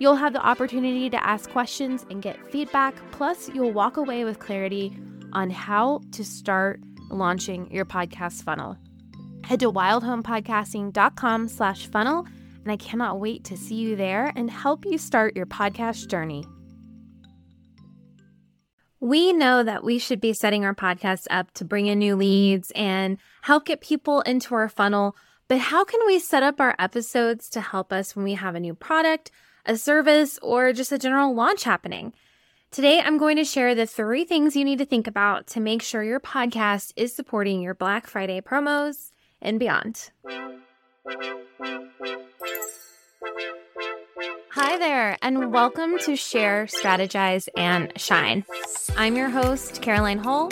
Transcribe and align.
You'll 0.00 0.16
have 0.16 0.32
the 0.32 0.40
opportunity 0.44 1.10
to 1.10 1.22
ask 1.22 1.50
questions 1.50 2.06
and 2.08 2.22
get 2.22 2.50
feedback, 2.50 2.94
plus, 3.12 3.50
you'll 3.50 3.72
walk 3.72 3.98
away 3.98 4.24
with 4.24 4.38
clarity 4.38 4.96
on 5.34 5.50
how 5.50 6.00
to 6.12 6.24
start 6.24 6.80
launching 7.10 7.70
your 7.70 7.84
podcast 7.84 8.42
funnel. 8.42 8.78
Head 9.44 9.60
to 9.60 9.70
wildhomepodcasting.com 9.70 11.48
slash 11.48 11.86
funnel, 11.88 12.26
and 12.62 12.72
I 12.72 12.78
cannot 12.78 13.20
wait 13.20 13.44
to 13.44 13.58
see 13.58 13.74
you 13.74 13.94
there 13.94 14.32
and 14.34 14.50
help 14.50 14.86
you 14.86 14.96
start 14.96 15.36
your 15.36 15.44
podcast 15.44 16.08
journey. 16.08 16.46
We 19.00 19.34
know 19.34 19.62
that 19.62 19.84
we 19.84 19.98
should 19.98 20.20
be 20.22 20.32
setting 20.32 20.64
our 20.64 20.74
podcast 20.74 21.26
up 21.28 21.52
to 21.52 21.64
bring 21.66 21.88
in 21.88 21.98
new 21.98 22.16
leads 22.16 22.70
and 22.70 23.18
help 23.42 23.66
get 23.66 23.82
people 23.82 24.22
into 24.22 24.54
our 24.54 24.70
funnel. 24.70 25.14
But 25.46 25.58
how 25.58 25.84
can 25.84 26.00
we 26.06 26.18
set 26.18 26.42
up 26.42 26.58
our 26.58 26.74
episodes 26.78 27.50
to 27.50 27.60
help 27.60 27.92
us 27.92 28.16
when 28.16 28.24
we 28.24 28.32
have 28.34 28.54
a 28.54 28.60
new 28.60 28.74
product, 28.74 29.30
a 29.66 29.76
service, 29.76 30.38
or 30.42 30.72
just 30.72 30.92
a 30.92 30.98
general 30.98 31.34
launch 31.34 31.64
happening. 31.64 32.12
Today, 32.70 33.00
I'm 33.00 33.18
going 33.18 33.36
to 33.36 33.44
share 33.44 33.74
the 33.74 33.86
three 33.86 34.24
things 34.24 34.54
you 34.54 34.64
need 34.64 34.78
to 34.78 34.84
think 34.84 35.06
about 35.06 35.46
to 35.48 35.60
make 35.60 35.82
sure 35.82 36.02
your 36.02 36.20
podcast 36.20 36.92
is 36.96 37.14
supporting 37.14 37.60
your 37.60 37.74
Black 37.74 38.06
Friday 38.06 38.40
promos 38.40 39.10
and 39.42 39.58
beyond. 39.58 40.10
Hi 44.52 44.78
there, 44.78 45.18
and 45.22 45.52
welcome 45.52 45.98
to 46.00 46.16
Share, 46.16 46.66
Strategize, 46.66 47.48
and 47.56 47.92
Shine. 47.96 48.44
I'm 48.96 49.16
your 49.16 49.30
host, 49.30 49.82
Caroline 49.82 50.18
Hull, 50.18 50.50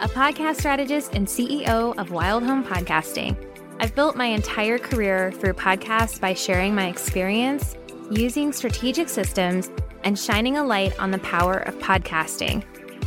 a 0.00 0.08
podcast 0.08 0.56
strategist 0.56 1.14
and 1.14 1.26
CEO 1.26 1.96
of 1.98 2.10
Wild 2.10 2.42
Home 2.42 2.64
Podcasting. 2.64 3.36
I've 3.78 3.94
built 3.94 4.16
my 4.16 4.26
entire 4.26 4.78
career 4.78 5.32
through 5.32 5.54
podcasts 5.54 6.20
by 6.20 6.34
sharing 6.34 6.74
my 6.74 6.88
experience 6.88 7.76
using 8.10 8.52
strategic 8.52 9.08
systems, 9.08 9.70
and 10.02 10.18
shining 10.18 10.56
a 10.56 10.64
light 10.64 10.98
on 10.98 11.10
the 11.10 11.18
power 11.18 11.58
of 11.58 11.74
podcasting. 11.78 12.64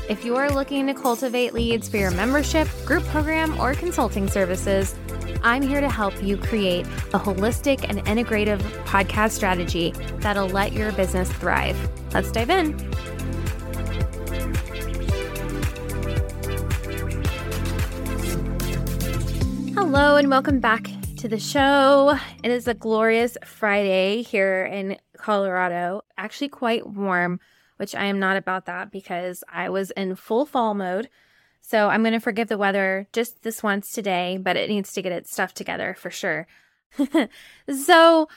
If 0.10 0.24
you 0.24 0.36
are 0.36 0.50
looking 0.50 0.88
to 0.88 0.94
cultivate 0.94 1.54
leads 1.54 1.90
for 1.90 1.98
your 1.98 2.12
membership, 2.12 2.68
group 2.86 3.04
program, 3.06 3.60
or 3.60 3.74
consulting 3.74 4.30
services, 4.30 4.96
I'm 5.44 5.62
here 5.62 5.82
to 5.82 5.90
help 5.90 6.22
you 6.24 6.38
create 6.38 6.86
a 6.86 7.20
holistic 7.20 7.86
and 7.90 8.00
integrative 8.06 8.60
podcast 8.86 9.32
strategy 9.32 9.92
that'll 10.20 10.48
let 10.48 10.72
your 10.72 10.92
business 10.94 11.30
thrive. 11.34 11.78
Let's 12.14 12.32
dive 12.32 12.50
in. 12.50 12.78
Hello, 19.74 20.16
and 20.16 20.30
welcome 20.30 20.60
back 20.60 20.93
to 21.24 21.30
the 21.30 21.40
show. 21.40 22.20
It 22.44 22.52
is 22.52 22.68
a 22.68 22.74
glorious 22.74 23.38
Friday 23.46 24.24
here 24.24 24.66
in 24.66 24.98
Colorado, 25.16 26.02
actually 26.18 26.50
quite 26.50 26.86
warm, 26.86 27.40
which 27.78 27.96
I 27.96 28.04
am 28.08 28.20
not 28.20 28.36
about 28.36 28.66
that 28.66 28.92
because 28.92 29.42
I 29.50 29.70
was 29.70 29.92
in 29.92 30.18
full 30.18 30.46
fall 30.46 30.74
mode. 30.74 31.08
So 31.62 31.88
I'm 31.88 32.02
going 32.02 32.12
to 32.12 32.20
forgive 32.20 32.50
the 32.50 32.58
weather 32.58 33.08
just 33.14 33.42
this 33.42 33.64
once 33.64 33.94
today, 33.94 34.38
but 34.38 34.58
it 34.58 34.68
needs 34.70 34.92
to 34.92 35.02
get 35.02 35.14
its 35.14 35.32
stuff 35.32 35.54
together 35.54 35.96
for 35.98 36.10
sure. 36.10 36.46
so 37.74 38.28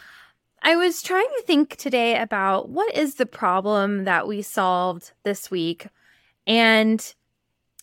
I 0.63 0.77
was 0.77 1.03
trying 1.03 1.29
to 1.39 1.43
think 1.45 1.75
today 1.75 2.17
about 2.17 2.69
what 2.69 2.95
is 2.95 3.17
the 3.17 3.27
problem 3.27 4.05
that 4.05 4.29
we 4.29 4.43
solved 4.43 5.11
this 5.25 5.51
week. 5.51 5.89
And 6.47 7.05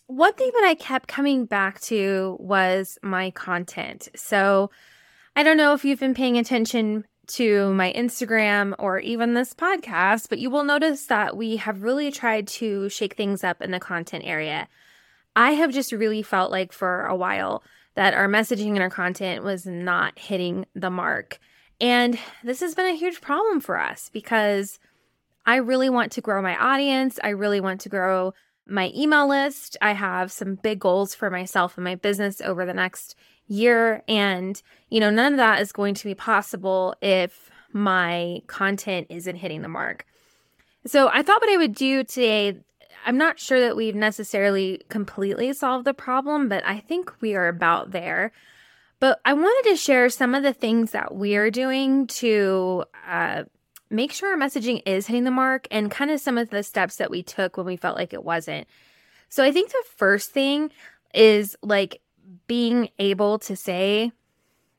one 0.06 0.32
thing 0.32 0.50
that 0.54 0.64
I 0.64 0.74
kept 0.74 1.08
coming 1.08 1.44
back 1.44 1.78
to 1.82 2.38
was 2.40 2.98
my 3.02 3.30
content. 3.32 4.08
So 4.16 4.70
I 5.36 5.42
don't 5.42 5.56
know 5.56 5.74
if 5.74 5.84
you've 5.84 5.98
been 5.98 6.14
paying 6.14 6.38
attention 6.38 7.06
to 7.26 7.72
my 7.74 7.92
Instagram 7.92 8.72
or 8.78 9.00
even 9.00 9.34
this 9.34 9.52
podcast, 9.52 10.28
but 10.28 10.38
you 10.38 10.48
will 10.48 10.62
notice 10.62 11.06
that 11.06 11.36
we 11.36 11.56
have 11.56 11.82
really 11.82 12.12
tried 12.12 12.46
to 12.46 12.88
shake 12.88 13.16
things 13.16 13.42
up 13.42 13.60
in 13.60 13.72
the 13.72 13.80
content 13.80 14.24
area. 14.24 14.68
I 15.34 15.52
have 15.52 15.72
just 15.72 15.90
really 15.90 16.22
felt 16.22 16.52
like 16.52 16.72
for 16.72 17.06
a 17.06 17.16
while 17.16 17.64
that 17.94 18.14
our 18.14 18.28
messaging 18.28 18.70
and 18.70 18.80
our 18.80 18.90
content 18.90 19.42
was 19.42 19.66
not 19.66 20.18
hitting 20.18 20.66
the 20.74 20.90
mark. 20.90 21.40
And 21.80 22.16
this 22.44 22.60
has 22.60 22.76
been 22.76 22.86
a 22.86 22.96
huge 22.96 23.20
problem 23.20 23.60
for 23.60 23.76
us 23.76 24.10
because 24.12 24.78
I 25.44 25.56
really 25.56 25.90
want 25.90 26.12
to 26.12 26.20
grow 26.20 26.42
my 26.42 26.56
audience. 26.56 27.18
I 27.24 27.30
really 27.30 27.60
want 27.60 27.80
to 27.80 27.88
grow 27.88 28.34
my 28.66 28.92
email 28.94 29.28
list. 29.28 29.76
I 29.82 29.92
have 29.92 30.30
some 30.30 30.54
big 30.54 30.78
goals 30.78 31.14
for 31.14 31.28
myself 31.28 31.76
and 31.76 31.84
my 31.84 31.96
business 31.96 32.40
over 32.40 32.64
the 32.64 32.72
next 32.72 33.16
year. 33.46 34.02
And, 34.08 34.60
you 34.88 35.00
know, 35.00 35.10
none 35.10 35.34
of 35.34 35.36
that 35.38 35.60
is 35.60 35.72
going 35.72 35.94
to 35.94 36.04
be 36.04 36.14
possible 36.14 36.94
if 37.02 37.50
my 37.72 38.40
content 38.46 39.08
isn't 39.10 39.36
hitting 39.36 39.62
the 39.62 39.68
mark. 39.68 40.06
So 40.86 41.08
I 41.12 41.22
thought 41.22 41.40
what 41.40 41.50
I 41.50 41.56
would 41.56 41.74
do 41.74 42.04
today, 42.04 42.58
I'm 43.06 43.16
not 43.18 43.38
sure 43.38 43.60
that 43.60 43.76
we've 43.76 43.94
necessarily 43.94 44.82
completely 44.88 45.52
solved 45.52 45.86
the 45.86 45.94
problem, 45.94 46.48
but 46.48 46.64
I 46.66 46.78
think 46.80 47.12
we 47.20 47.34
are 47.34 47.48
about 47.48 47.90
there. 47.90 48.32
But 49.00 49.20
I 49.24 49.32
wanted 49.32 49.70
to 49.70 49.76
share 49.76 50.08
some 50.08 50.34
of 50.34 50.42
the 50.42 50.52
things 50.52 50.92
that 50.92 51.14
we're 51.14 51.50
doing 51.50 52.06
to 52.06 52.84
uh, 53.06 53.44
make 53.90 54.12
sure 54.12 54.30
our 54.30 54.38
messaging 54.38 54.82
is 54.86 55.06
hitting 55.06 55.24
the 55.24 55.30
mark 55.30 55.66
and 55.70 55.90
kind 55.90 56.10
of 56.10 56.20
some 56.20 56.38
of 56.38 56.50
the 56.50 56.62
steps 56.62 56.96
that 56.96 57.10
we 57.10 57.22
took 57.22 57.56
when 57.56 57.66
we 57.66 57.76
felt 57.76 57.96
like 57.96 58.12
it 58.12 58.24
wasn't. 58.24 58.66
So 59.28 59.42
I 59.42 59.52
think 59.52 59.70
the 59.70 59.84
first 59.96 60.30
thing 60.30 60.70
is 61.12 61.56
like 61.62 62.00
being 62.46 62.88
able 62.98 63.38
to 63.40 63.56
say, 63.56 64.12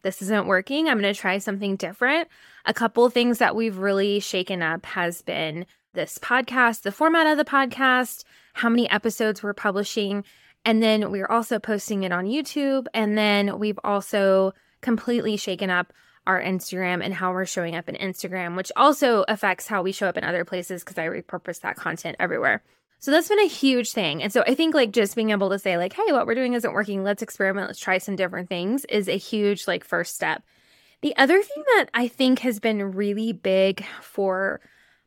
this 0.03 0.21
isn't 0.21 0.45
working. 0.45 0.87
I'm 0.87 0.99
going 0.99 1.13
to 1.13 1.19
try 1.19 1.39
something 1.39 1.75
different. 1.75 2.27
A 2.65 2.73
couple 2.73 3.09
things 3.09 3.39
that 3.39 3.55
we've 3.55 3.77
really 3.77 4.19
shaken 4.19 4.61
up 4.61 4.85
has 4.85 5.21
been 5.21 5.65
this 5.93 6.19
podcast, 6.19 6.83
the 6.83 6.91
format 6.91 7.25
of 7.25 7.37
the 7.37 7.45
podcast, 7.45 8.23
how 8.53 8.69
many 8.69 8.89
episodes 8.89 9.41
we're 9.41 9.53
publishing. 9.53 10.23
And 10.63 10.83
then 10.83 11.09
we're 11.11 11.27
also 11.27 11.57
posting 11.57 12.03
it 12.03 12.11
on 12.11 12.25
YouTube. 12.25 12.85
And 12.93 13.17
then 13.17 13.57
we've 13.57 13.79
also 13.83 14.53
completely 14.81 15.37
shaken 15.37 15.69
up 15.69 15.91
our 16.27 16.41
Instagram 16.41 17.03
and 17.03 17.13
how 17.13 17.31
we're 17.31 17.45
showing 17.45 17.75
up 17.75 17.89
in 17.89 17.95
Instagram, 17.95 18.55
which 18.55 18.71
also 18.75 19.25
affects 19.27 19.67
how 19.67 19.81
we 19.81 19.91
show 19.91 20.07
up 20.07 20.17
in 20.17 20.23
other 20.23 20.45
places 20.45 20.83
because 20.83 20.97
I 20.97 21.07
repurpose 21.07 21.61
that 21.61 21.77
content 21.77 22.17
everywhere. 22.19 22.63
So 23.00 23.11
that's 23.11 23.29
been 23.29 23.39
a 23.39 23.47
huge 23.47 23.91
thing. 23.91 24.23
And 24.23 24.33
so 24.33 24.44
I 24.47 24.56
think 24.56 24.73
like 24.73 24.91
just 24.91 25.16
being 25.16 25.29
able 25.29 25.50
to 25.51 25.59
say 25.59 25.78
like, 25.78 25.94
hey, 25.94 26.11
what 26.11 26.25
we're 26.25 26.35
doing 26.35 26.53
isn't 26.53 26.73
working. 26.73 27.03
Let's 27.03 27.22
experiment. 27.22 27.67
Let's 27.67 27.79
try 27.79 27.97
some 28.00 28.16
different 28.16 28.50
things 28.50 28.85
is 28.85 29.07
a 29.07 29.17
huge 29.17 29.67
like 29.67 29.83
first 29.83 30.16
step. 30.16 30.44
The 31.01 31.16
other 31.17 31.41
thing 31.41 31.63
that 31.75 31.85
I 31.94 32.07
think 32.07 32.39
has 32.39 32.59
been 32.59 32.94
really 32.94 33.31
big 33.31 33.85
for 34.01 34.59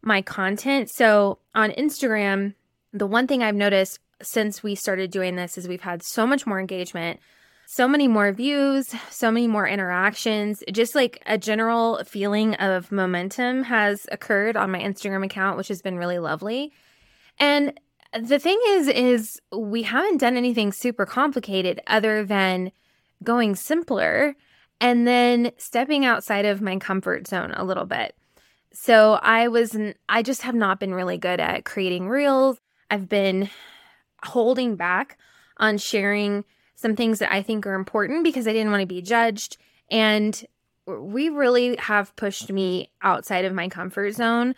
my 0.03 0.23
content. 0.23 0.91
So 0.91 1.39
on 1.55 1.71
Instagram, 1.73 2.55
the 2.93 3.07
one 3.07 3.27
thing 3.27 3.43
I've 3.43 3.55
noticed 3.55 3.99
since 4.23 4.63
we 4.63 4.75
started 4.75 5.11
doing 5.11 5.37
this 5.37 5.59
is 5.59 5.67
we've 5.67 5.81
had 5.81 6.03
so 6.03 6.27
much 6.27 6.47
more 6.47 6.61
engagement, 6.61 7.21
so 7.67 7.89
many 7.89 8.09
more 8.09 8.33
views, 8.33 8.95
so 9.11 9.31
many 9.31 9.47
more 9.47 9.67
interactions. 9.67 10.63
Just 10.73 10.95
like 10.95 11.23
a 11.27 11.37
general 11.37 12.03
feeling 12.05 12.55
of 12.55 12.91
momentum 12.93 13.65
has 13.65 14.07
occurred 14.11 14.57
on 14.57 14.71
my 14.71 14.81
Instagram 14.81 15.25
account, 15.25 15.57
which 15.57 15.69
has 15.69 15.83
been 15.83 15.99
really 15.99 16.19
lovely. 16.19 16.73
And 17.39 17.79
the 18.19 18.39
thing 18.39 18.59
is 18.69 18.89
is 18.89 19.41
we 19.53 19.83
haven't 19.83 20.19
done 20.19 20.37
anything 20.37 20.73
super 20.73 21.07
complicated 21.07 21.81
other 21.87 22.25
than 22.25 22.73
going 23.23 23.55
simpler 23.55 24.35
and 24.81 25.07
then 25.07 25.53
stepping 25.59 26.05
outside 26.05 26.45
of 26.45 26.63
my 26.63 26.77
comfort 26.77 27.27
zone 27.27 27.53
a 27.53 27.65
little 27.65 27.85
bit. 27.85 28.15
So 28.73 29.15
I 29.23 29.49
was 29.49 29.77
I 30.09 30.23
just 30.23 30.43
have 30.43 30.55
not 30.55 30.81
been 30.81 30.95
really 30.95 31.19
good 31.19 31.41
at 31.41 31.65
creating 31.65 32.09
reels. 32.09 32.59
I've 32.91 33.09
been 33.09 33.51
holding 34.25 34.77
back 34.77 35.19
on 35.59 35.79
sharing 35.79 36.45
some 36.77 36.95
things 36.95 37.19
that 37.19 37.33
I 37.33 37.43
think 37.43 37.67
are 37.67 37.75
important 37.75 38.25
because 38.25 38.47
I 38.47 38.53
didn't 38.53 38.71
want 38.71 38.83
to 38.83 38.87
be 38.87 39.03
judged 39.03 39.59
and 39.91 40.45
we 40.87 41.29
really 41.29 41.77
have 41.77 42.17
pushed 42.17 42.51
me 42.51 42.91
outside 43.03 43.45
of 43.45 43.53
my 43.53 43.69
comfort 43.69 44.13
zone, 44.13 44.55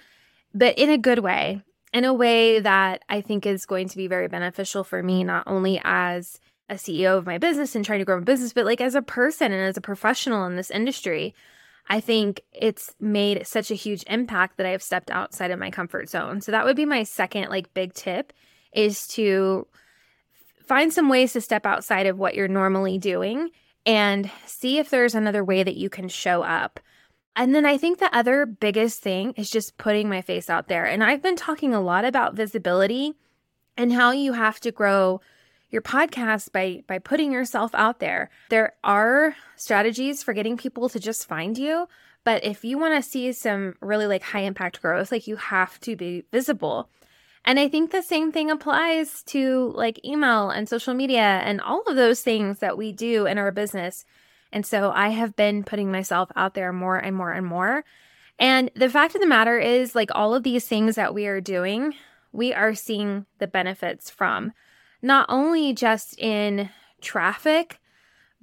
but 0.54 0.78
in 0.78 0.88
a 0.90 0.98
good 0.98 1.20
way 1.20 1.62
in 1.92 2.04
a 2.04 2.14
way 2.14 2.60
that 2.60 3.02
I 3.08 3.20
think 3.20 3.46
is 3.46 3.66
going 3.66 3.88
to 3.88 3.96
be 3.96 4.06
very 4.06 4.28
beneficial 4.28 4.84
for 4.84 5.02
me, 5.02 5.24
not 5.24 5.44
only 5.46 5.80
as 5.84 6.40
a 6.68 6.74
CEO 6.74 7.18
of 7.18 7.26
my 7.26 7.38
business 7.38 7.74
and 7.74 7.84
trying 7.84 7.98
to 7.98 8.04
grow 8.04 8.18
my 8.18 8.24
business, 8.24 8.52
but 8.52 8.64
like 8.64 8.80
as 8.80 8.94
a 8.94 9.02
person 9.02 9.52
and 9.52 9.62
as 9.62 9.76
a 9.76 9.80
professional 9.82 10.46
in 10.46 10.56
this 10.56 10.70
industry. 10.70 11.34
I 11.88 11.98
think 11.98 12.42
it's 12.52 12.94
made 13.00 13.44
such 13.46 13.72
a 13.72 13.74
huge 13.74 14.04
impact 14.06 14.56
that 14.56 14.66
I've 14.66 14.82
stepped 14.82 15.10
outside 15.10 15.50
of 15.50 15.58
my 15.58 15.72
comfort 15.72 16.08
zone. 16.08 16.40
So 16.40 16.52
that 16.52 16.64
would 16.64 16.76
be 16.76 16.84
my 16.84 17.02
second 17.02 17.48
like 17.48 17.74
big 17.74 17.94
tip 17.94 18.32
is 18.72 19.08
to 19.08 19.66
find 20.64 20.92
some 20.92 21.08
ways 21.08 21.32
to 21.32 21.40
step 21.40 21.66
outside 21.66 22.06
of 22.06 22.16
what 22.16 22.36
you're 22.36 22.46
normally 22.46 22.96
doing 22.96 23.50
and 23.84 24.30
see 24.46 24.78
if 24.78 24.90
there's 24.90 25.16
another 25.16 25.42
way 25.42 25.64
that 25.64 25.76
you 25.76 25.90
can 25.90 26.08
show 26.08 26.42
up. 26.42 26.78
And 27.36 27.54
then 27.54 27.64
I 27.64 27.78
think 27.78 27.98
the 27.98 28.14
other 28.14 28.44
biggest 28.44 29.02
thing 29.02 29.32
is 29.36 29.50
just 29.50 29.78
putting 29.78 30.08
my 30.08 30.20
face 30.20 30.50
out 30.50 30.68
there. 30.68 30.84
And 30.84 31.02
I've 31.02 31.22
been 31.22 31.36
talking 31.36 31.72
a 31.72 31.80
lot 31.80 32.04
about 32.04 32.34
visibility 32.34 33.14
and 33.76 33.92
how 33.92 34.10
you 34.10 34.32
have 34.32 34.60
to 34.60 34.72
grow 34.72 35.20
your 35.70 35.82
podcast 35.82 36.52
by 36.52 36.82
by 36.86 36.98
putting 36.98 37.32
yourself 37.32 37.74
out 37.74 38.00
there. 38.00 38.30
There 38.48 38.74
are 38.82 39.36
strategies 39.56 40.22
for 40.22 40.34
getting 40.34 40.56
people 40.56 40.88
to 40.88 40.98
just 40.98 41.28
find 41.28 41.56
you, 41.56 41.88
but 42.24 42.44
if 42.44 42.64
you 42.64 42.78
want 42.78 43.02
to 43.02 43.08
see 43.08 43.32
some 43.32 43.74
really 43.80 44.06
like 44.06 44.22
high 44.22 44.40
impact 44.40 44.82
growth, 44.82 45.12
like 45.12 45.26
you 45.26 45.36
have 45.36 45.78
to 45.80 45.96
be 45.96 46.24
visible. 46.32 46.90
And 47.44 47.58
I 47.58 47.68
think 47.68 47.90
the 47.90 48.02
same 48.02 48.32
thing 48.32 48.50
applies 48.50 49.22
to 49.24 49.72
like 49.74 50.04
email 50.04 50.50
and 50.50 50.68
social 50.68 50.92
media 50.92 51.40
and 51.44 51.60
all 51.60 51.82
of 51.86 51.96
those 51.96 52.20
things 52.20 52.58
that 52.58 52.76
we 52.76 52.92
do 52.92 53.26
in 53.26 53.38
our 53.38 53.50
business. 53.50 54.04
And 54.52 54.66
so 54.66 54.90
I 54.90 55.08
have 55.08 55.36
been 55.36 55.64
putting 55.64 55.92
myself 55.92 56.30
out 56.36 56.54
there 56.54 56.72
more 56.72 56.96
and 56.96 57.14
more 57.14 57.32
and 57.32 57.46
more. 57.46 57.84
And 58.38 58.70
the 58.74 58.88
fact 58.88 59.14
of 59.14 59.20
the 59.20 59.26
matter 59.26 59.58
is, 59.58 59.94
like 59.94 60.10
all 60.14 60.34
of 60.34 60.42
these 60.42 60.66
things 60.66 60.96
that 60.96 61.14
we 61.14 61.26
are 61.26 61.40
doing, 61.40 61.94
we 62.32 62.52
are 62.52 62.74
seeing 62.74 63.26
the 63.38 63.46
benefits 63.46 64.10
from 64.10 64.52
not 65.02 65.26
only 65.28 65.72
just 65.72 66.18
in 66.18 66.70
traffic, 67.00 67.80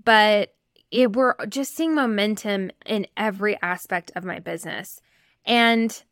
but 0.04 0.54
it, 0.92 1.14
we're 1.14 1.36
just 1.48 1.76
seeing 1.76 1.94
momentum 1.94 2.72
in 2.86 3.08
every 3.18 3.60
aspect 3.62 4.12
of 4.16 4.24
my 4.24 4.40
business. 4.40 5.02
And 5.46 6.04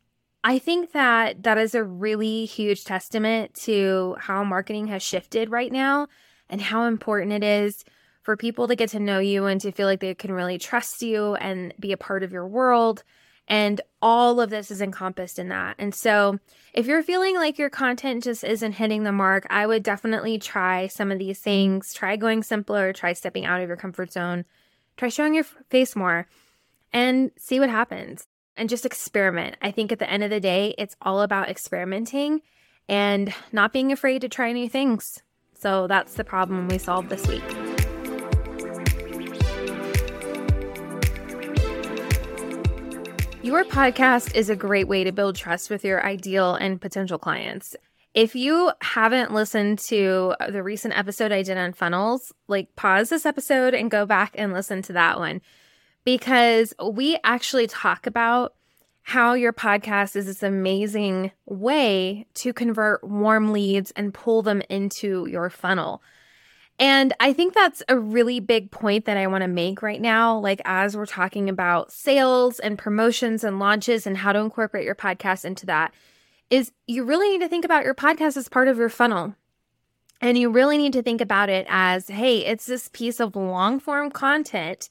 I 0.44 0.58
think 0.58 0.92
that 0.92 1.42
that 1.42 1.58
is 1.58 1.74
a 1.74 1.82
really 1.82 2.44
huge 2.44 2.84
testament 2.84 3.54
to 3.62 4.16
how 4.18 4.44
marketing 4.44 4.88
has 4.88 5.02
shifted 5.02 5.50
right 5.50 5.72
now 5.72 6.08
and 6.48 6.60
how 6.60 6.84
important 6.84 7.32
it 7.32 7.42
is 7.42 7.84
for 8.26 8.36
people 8.36 8.66
to 8.66 8.74
get 8.74 8.88
to 8.88 8.98
know 8.98 9.20
you 9.20 9.46
and 9.46 9.60
to 9.60 9.70
feel 9.70 9.86
like 9.86 10.00
they 10.00 10.12
can 10.12 10.32
really 10.32 10.58
trust 10.58 11.00
you 11.00 11.36
and 11.36 11.72
be 11.78 11.92
a 11.92 11.96
part 11.96 12.24
of 12.24 12.32
your 12.32 12.44
world. 12.44 13.04
And 13.46 13.80
all 14.02 14.40
of 14.40 14.50
this 14.50 14.72
is 14.72 14.82
encompassed 14.82 15.38
in 15.38 15.48
that. 15.50 15.76
And 15.78 15.94
so, 15.94 16.40
if 16.74 16.86
you're 16.86 17.04
feeling 17.04 17.36
like 17.36 17.56
your 17.56 17.70
content 17.70 18.24
just 18.24 18.42
isn't 18.42 18.72
hitting 18.72 19.04
the 19.04 19.12
mark, 19.12 19.46
I 19.48 19.64
would 19.64 19.84
definitely 19.84 20.40
try 20.40 20.88
some 20.88 21.12
of 21.12 21.20
these 21.20 21.38
things. 21.38 21.94
Try 21.94 22.16
going 22.16 22.42
simpler, 22.42 22.92
try 22.92 23.12
stepping 23.12 23.46
out 23.46 23.60
of 23.62 23.68
your 23.68 23.76
comfort 23.76 24.10
zone, 24.10 24.44
try 24.96 25.08
showing 25.08 25.34
your 25.34 25.44
face 25.44 25.94
more, 25.94 26.26
and 26.92 27.30
see 27.38 27.60
what 27.60 27.70
happens 27.70 28.26
and 28.56 28.68
just 28.68 28.84
experiment. 28.84 29.54
I 29.62 29.70
think 29.70 29.92
at 29.92 30.00
the 30.00 30.10
end 30.10 30.24
of 30.24 30.30
the 30.30 30.40
day, 30.40 30.74
it's 30.76 30.96
all 31.00 31.22
about 31.22 31.48
experimenting 31.48 32.42
and 32.88 33.32
not 33.52 33.72
being 33.72 33.92
afraid 33.92 34.22
to 34.22 34.28
try 34.28 34.50
new 34.50 34.68
things. 34.68 35.22
So 35.54 35.86
that's 35.86 36.14
the 36.14 36.24
problem 36.24 36.66
we 36.66 36.78
solved 36.78 37.08
this 37.08 37.24
week. 37.28 37.65
Your 43.46 43.62
podcast 43.62 44.34
is 44.34 44.50
a 44.50 44.56
great 44.56 44.88
way 44.88 45.04
to 45.04 45.12
build 45.12 45.36
trust 45.36 45.70
with 45.70 45.84
your 45.84 46.04
ideal 46.04 46.56
and 46.56 46.80
potential 46.80 47.16
clients. 47.16 47.76
If 48.12 48.34
you 48.34 48.72
haven't 48.80 49.32
listened 49.32 49.78
to 49.86 50.34
the 50.48 50.64
recent 50.64 50.98
episode 50.98 51.30
I 51.30 51.44
did 51.44 51.56
on 51.56 51.72
funnels, 51.72 52.32
like 52.48 52.74
pause 52.74 53.08
this 53.08 53.24
episode 53.24 53.72
and 53.72 53.88
go 53.88 54.04
back 54.04 54.34
and 54.34 54.52
listen 54.52 54.82
to 54.82 54.94
that 54.94 55.20
one 55.20 55.42
because 56.04 56.74
we 56.84 57.20
actually 57.22 57.68
talk 57.68 58.08
about 58.08 58.54
how 59.02 59.34
your 59.34 59.52
podcast 59.52 60.16
is 60.16 60.26
this 60.26 60.42
amazing 60.42 61.30
way 61.44 62.26
to 62.34 62.52
convert 62.52 63.04
warm 63.04 63.52
leads 63.52 63.92
and 63.92 64.12
pull 64.12 64.42
them 64.42 64.60
into 64.68 65.24
your 65.30 65.50
funnel. 65.50 66.02
And 66.78 67.14
I 67.20 67.32
think 67.32 67.54
that's 67.54 67.82
a 67.88 67.98
really 67.98 68.38
big 68.38 68.70
point 68.70 69.06
that 69.06 69.16
I 69.16 69.26
want 69.28 69.42
to 69.42 69.48
make 69.48 69.80
right 69.80 70.00
now. 70.00 70.38
Like, 70.38 70.60
as 70.64 70.96
we're 70.96 71.06
talking 71.06 71.48
about 71.48 71.90
sales 71.90 72.58
and 72.58 72.78
promotions 72.78 73.44
and 73.44 73.58
launches 73.58 74.06
and 74.06 74.18
how 74.18 74.32
to 74.32 74.40
incorporate 74.40 74.84
your 74.84 74.94
podcast 74.94 75.44
into 75.44 75.64
that, 75.66 75.94
is 76.50 76.72
you 76.86 77.04
really 77.04 77.30
need 77.30 77.40
to 77.40 77.48
think 77.48 77.64
about 77.64 77.84
your 77.84 77.94
podcast 77.94 78.36
as 78.36 78.48
part 78.48 78.68
of 78.68 78.76
your 78.76 78.90
funnel. 78.90 79.34
And 80.20 80.38
you 80.38 80.50
really 80.50 80.78
need 80.78 80.92
to 80.94 81.02
think 81.02 81.20
about 81.20 81.48
it 81.48 81.66
as 81.68 82.08
hey, 82.08 82.44
it's 82.44 82.66
this 82.66 82.88
piece 82.92 83.20
of 83.20 83.36
long 83.36 83.80
form 83.80 84.10
content 84.10 84.88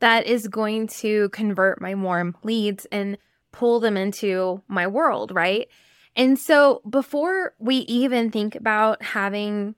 that 0.00 0.26
is 0.26 0.48
going 0.48 0.86
to 0.86 1.28
convert 1.30 1.80
my 1.80 1.94
warm 1.94 2.36
leads 2.42 2.86
and 2.86 3.16
pull 3.52 3.80
them 3.80 3.96
into 3.96 4.62
my 4.68 4.86
world, 4.86 5.32
right? 5.32 5.68
And 6.16 6.38
so 6.38 6.82
before 6.88 7.54
we 7.58 7.76
even 7.76 8.30
think 8.30 8.54
about 8.54 9.02
having 9.02 9.74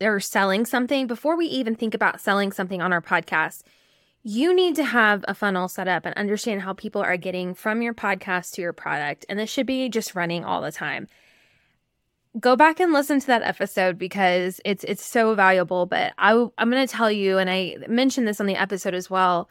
or 0.00 0.20
selling 0.20 0.64
something, 0.64 1.06
before 1.06 1.36
we 1.36 1.46
even 1.46 1.74
think 1.74 1.94
about 1.94 2.20
selling 2.20 2.52
something 2.52 2.80
on 2.80 2.92
our 2.92 3.02
podcast, 3.02 3.62
you 4.22 4.54
need 4.54 4.74
to 4.76 4.84
have 4.84 5.24
a 5.28 5.34
funnel 5.34 5.68
set 5.68 5.86
up 5.86 6.06
and 6.06 6.14
understand 6.16 6.62
how 6.62 6.72
people 6.72 7.02
are 7.02 7.16
getting 7.16 7.54
from 7.54 7.82
your 7.82 7.94
podcast 7.94 8.52
to 8.52 8.62
your 8.62 8.72
product. 8.72 9.26
And 9.28 9.38
this 9.38 9.50
should 9.50 9.66
be 9.66 9.88
just 9.88 10.14
running 10.14 10.44
all 10.44 10.62
the 10.62 10.72
time. 10.72 11.08
Go 12.40 12.56
back 12.56 12.80
and 12.80 12.92
listen 12.92 13.20
to 13.20 13.26
that 13.28 13.42
episode 13.42 13.98
because 13.98 14.60
it's 14.64 14.82
it's 14.84 15.04
so 15.04 15.34
valuable. 15.34 15.86
But 15.86 16.14
I, 16.18 16.32
I'm 16.58 16.70
going 16.70 16.86
to 16.86 16.92
tell 16.92 17.10
you, 17.10 17.38
and 17.38 17.48
I 17.48 17.76
mentioned 17.86 18.26
this 18.26 18.40
on 18.40 18.46
the 18.46 18.56
episode 18.56 18.94
as 18.94 19.08
well 19.08 19.48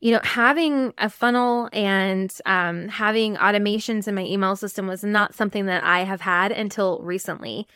you 0.00 0.12
know, 0.12 0.20
having 0.24 0.94
a 0.98 1.10
funnel 1.10 1.68
and 1.72 2.34
um, 2.46 2.88
having 2.88 3.36
automations 3.36 4.08
in 4.08 4.14
my 4.14 4.24
email 4.24 4.56
system 4.56 4.86
was 4.86 5.04
not 5.04 5.34
something 5.34 5.66
that 5.66 5.84
I 5.84 6.04
have 6.04 6.22
had 6.22 6.52
until 6.52 7.00
recently. 7.02 7.68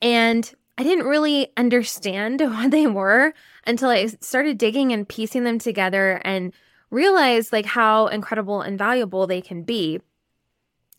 And 0.00 0.50
I 0.78 0.84
didn't 0.84 1.06
really 1.06 1.52
understand 1.56 2.40
what 2.40 2.70
they 2.70 2.86
were 2.86 3.34
until 3.66 3.90
I 3.90 4.06
started 4.06 4.56
digging 4.56 4.92
and 4.92 5.08
piecing 5.08 5.44
them 5.44 5.58
together 5.58 6.22
and 6.24 6.54
realized 6.90 7.52
like 7.52 7.66
how 7.66 8.06
incredible 8.06 8.62
and 8.62 8.78
valuable 8.78 9.26
they 9.26 9.42
can 9.42 9.64
be. 9.64 10.00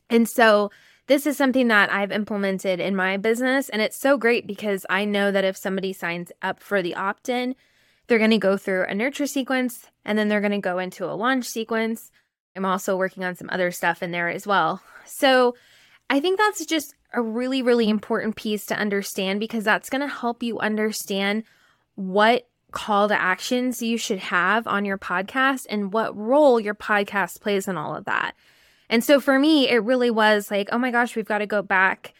And 0.09 0.27
so 0.27 0.69
this 1.07 1.25
is 1.25 1.37
something 1.37 1.69
that 1.69 1.91
I've 1.91 2.11
implemented 2.11 2.79
in 2.79 2.95
my 2.95 3.17
business 3.17 3.69
and 3.69 3.81
it's 3.81 3.99
so 3.99 4.17
great 4.17 4.45
because 4.45 4.85
I 4.89 5.05
know 5.05 5.31
that 5.31 5.45
if 5.45 5.57
somebody 5.57 5.93
signs 5.93 6.31
up 6.41 6.59
for 6.59 6.83
the 6.83 6.93
opt-in, 6.93 7.55
they're 8.05 8.19
going 8.19 8.29
to 8.31 8.37
go 8.37 8.57
through 8.57 8.85
a 8.85 8.93
nurture 8.93 9.27
sequence 9.27 9.87
and 10.03 10.19
then 10.19 10.27
they're 10.27 10.41
going 10.41 10.51
to 10.51 10.59
go 10.59 10.77
into 10.77 11.05
a 11.05 11.15
launch 11.15 11.45
sequence. 11.45 12.11
I'm 12.55 12.65
also 12.65 12.97
working 12.97 13.23
on 13.23 13.35
some 13.35 13.49
other 13.51 13.71
stuff 13.71 14.03
in 14.03 14.11
there 14.11 14.29
as 14.29 14.45
well. 14.45 14.81
So 15.05 15.55
I 16.09 16.19
think 16.19 16.37
that's 16.37 16.65
just 16.65 16.95
a 17.13 17.21
really, 17.21 17.61
really 17.61 17.89
important 17.89 18.35
piece 18.35 18.65
to 18.67 18.77
understand 18.77 19.39
because 19.39 19.63
that's 19.63 19.89
going 19.89 20.01
to 20.01 20.07
help 20.07 20.43
you 20.43 20.59
understand 20.59 21.43
what 21.95 22.47
call 22.71 23.07
to 23.07 23.19
actions 23.19 23.81
you 23.81 23.97
should 23.97 24.19
have 24.19 24.67
on 24.67 24.85
your 24.85 24.97
podcast 24.97 25.65
and 25.69 25.91
what 25.91 26.15
role 26.15 26.59
your 26.59 26.75
podcast 26.75 27.41
plays 27.41 27.67
in 27.67 27.77
all 27.77 27.95
of 27.95 28.05
that. 28.05 28.35
And 28.89 29.03
so 29.03 29.19
for 29.19 29.39
me, 29.39 29.69
it 29.69 29.83
really 29.83 30.11
was 30.11 30.49
like, 30.51 30.69
oh 30.71 30.77
my 30.77 30.91
gosh, 30.91 31.15
we've 31.15 31.25
got 31.25 31.39
to 31.39 31.45
go 31.45 31.61
back. 31.61 32.13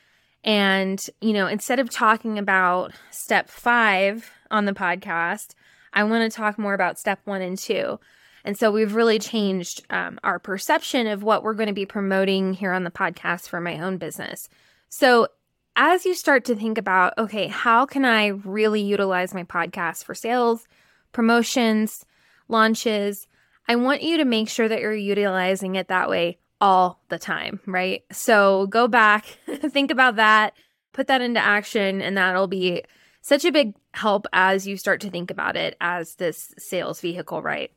And, 0.43 1.03
you 1.21 1.33
know, 1.33 1.47
instead 1.47 1.79
of 1.79 1.89
talking 1.89 2.39
about 2.39 2.93
step 3.11 3.49
five 3.49 4.31
on 4.49 4.65
the 4.65 4.73
podcast, 4.73 5.53
I 5.93 6.03
want 6.03 6.31
to 6.31 6.35
talk 6.35 6.57
more 6.57 6.73
about 6.73 6.99
step 6.99 7.19
one 7.25 7.41
and 7.41 7.57
two. 7.57 7.99
And 8.45 8.57
so 8.57 8.71
we've 8.71 8.95
really 8.95 9.19
changed 9.19 9.85
um, 9.89 10.19
our 10.23 10.39
perception 10.39 11.07
of 11.07 11.23
what 11.23 11.43
we're 11.43 11.55
going 11.55 11.67
to 11.67 11.73
be 11.73 11.85
promoting 11.85 12.53
here 12.53 12.71
on 12.71 12.83
the 12.83 12.91
podcast 12.91 13.49
for 13.49 13.59
my 13.59 13.79
own 13.79 13.97
business. 13.97 14.49
So 14.89 15.27
as 15.75 16.05
you 16.05 16.15
start 16.15 16.45
to 16.45 16.55
think 16.55 16.77
about, 16.77 17.13
okay, 17.17 17.47
how 17.47 17.85
can 17.85 18.03
I 18.03 18.27
really 18.27 18.81
utilize 18.81 19.33
my 19.33 19.43
podcast 19.43 20.03
for 20.03 20.15
sales, 20.15 20.67
promotions, 21.11 22.05
launches? 22.47 23.27
I 23.67 23.75
want 23.75 24.01
you 24.01 24.17
to 24.17 24.25
make 24.25 24.49
sure 24.49 24.67
that 24.67 24.81
you're 24.81 24.93
utilizing 24.93 25.75
it 25.75 25.87
that 25.87 26.09
way 26.09 26.39
all 26.59 26.99
the 27.09 27.19
time, 27.19 27.59
right? 27.65 28.03
So 28.11 28.67
go 28.67 28.87
back, 28.87 29.25
think 29.47 29.91
about 29.91 30.17
that, 30.17 30.53
put 30.91 31.07
that 31.07 31.21
into 31.21 31.39
action, 31.39 32.01
and 32.01 32.17
that'll 32.17 32.47
be 32.47 32.83
such 33.21 33.45
a 33.45 33.51
big 33.51 33.75
help 33.93 34.25
as 34.33 34.67
you 34.67 34.75
start 34.75 35.01
to 35.01 35.11
think 35.11 35.29
about 35.29 35.55
it 35.55 35.77
as 35.79 36.15
this 36.15 36.53
sales 36.57 36.99
vehicle, 36.99 37.41
right? 37.43 37.71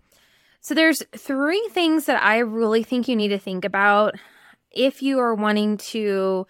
So 0.61 0.75
there's 0.75 1.03
three 1.17 1.69
things 1.73 2.07
that 2.07 2.23
I 2.23 2.39
really 2.39 2.83
think 2.83 3.07
you 3.07 3.17
need 3.17 3.29
to 3.29 3.39
think 3.39 3.65
about 3.65 4.15
if 4.71 5.03
you 5.03 5.19
are 5.19 5.35
wanting 5.35 5.77
to 5.77 6.47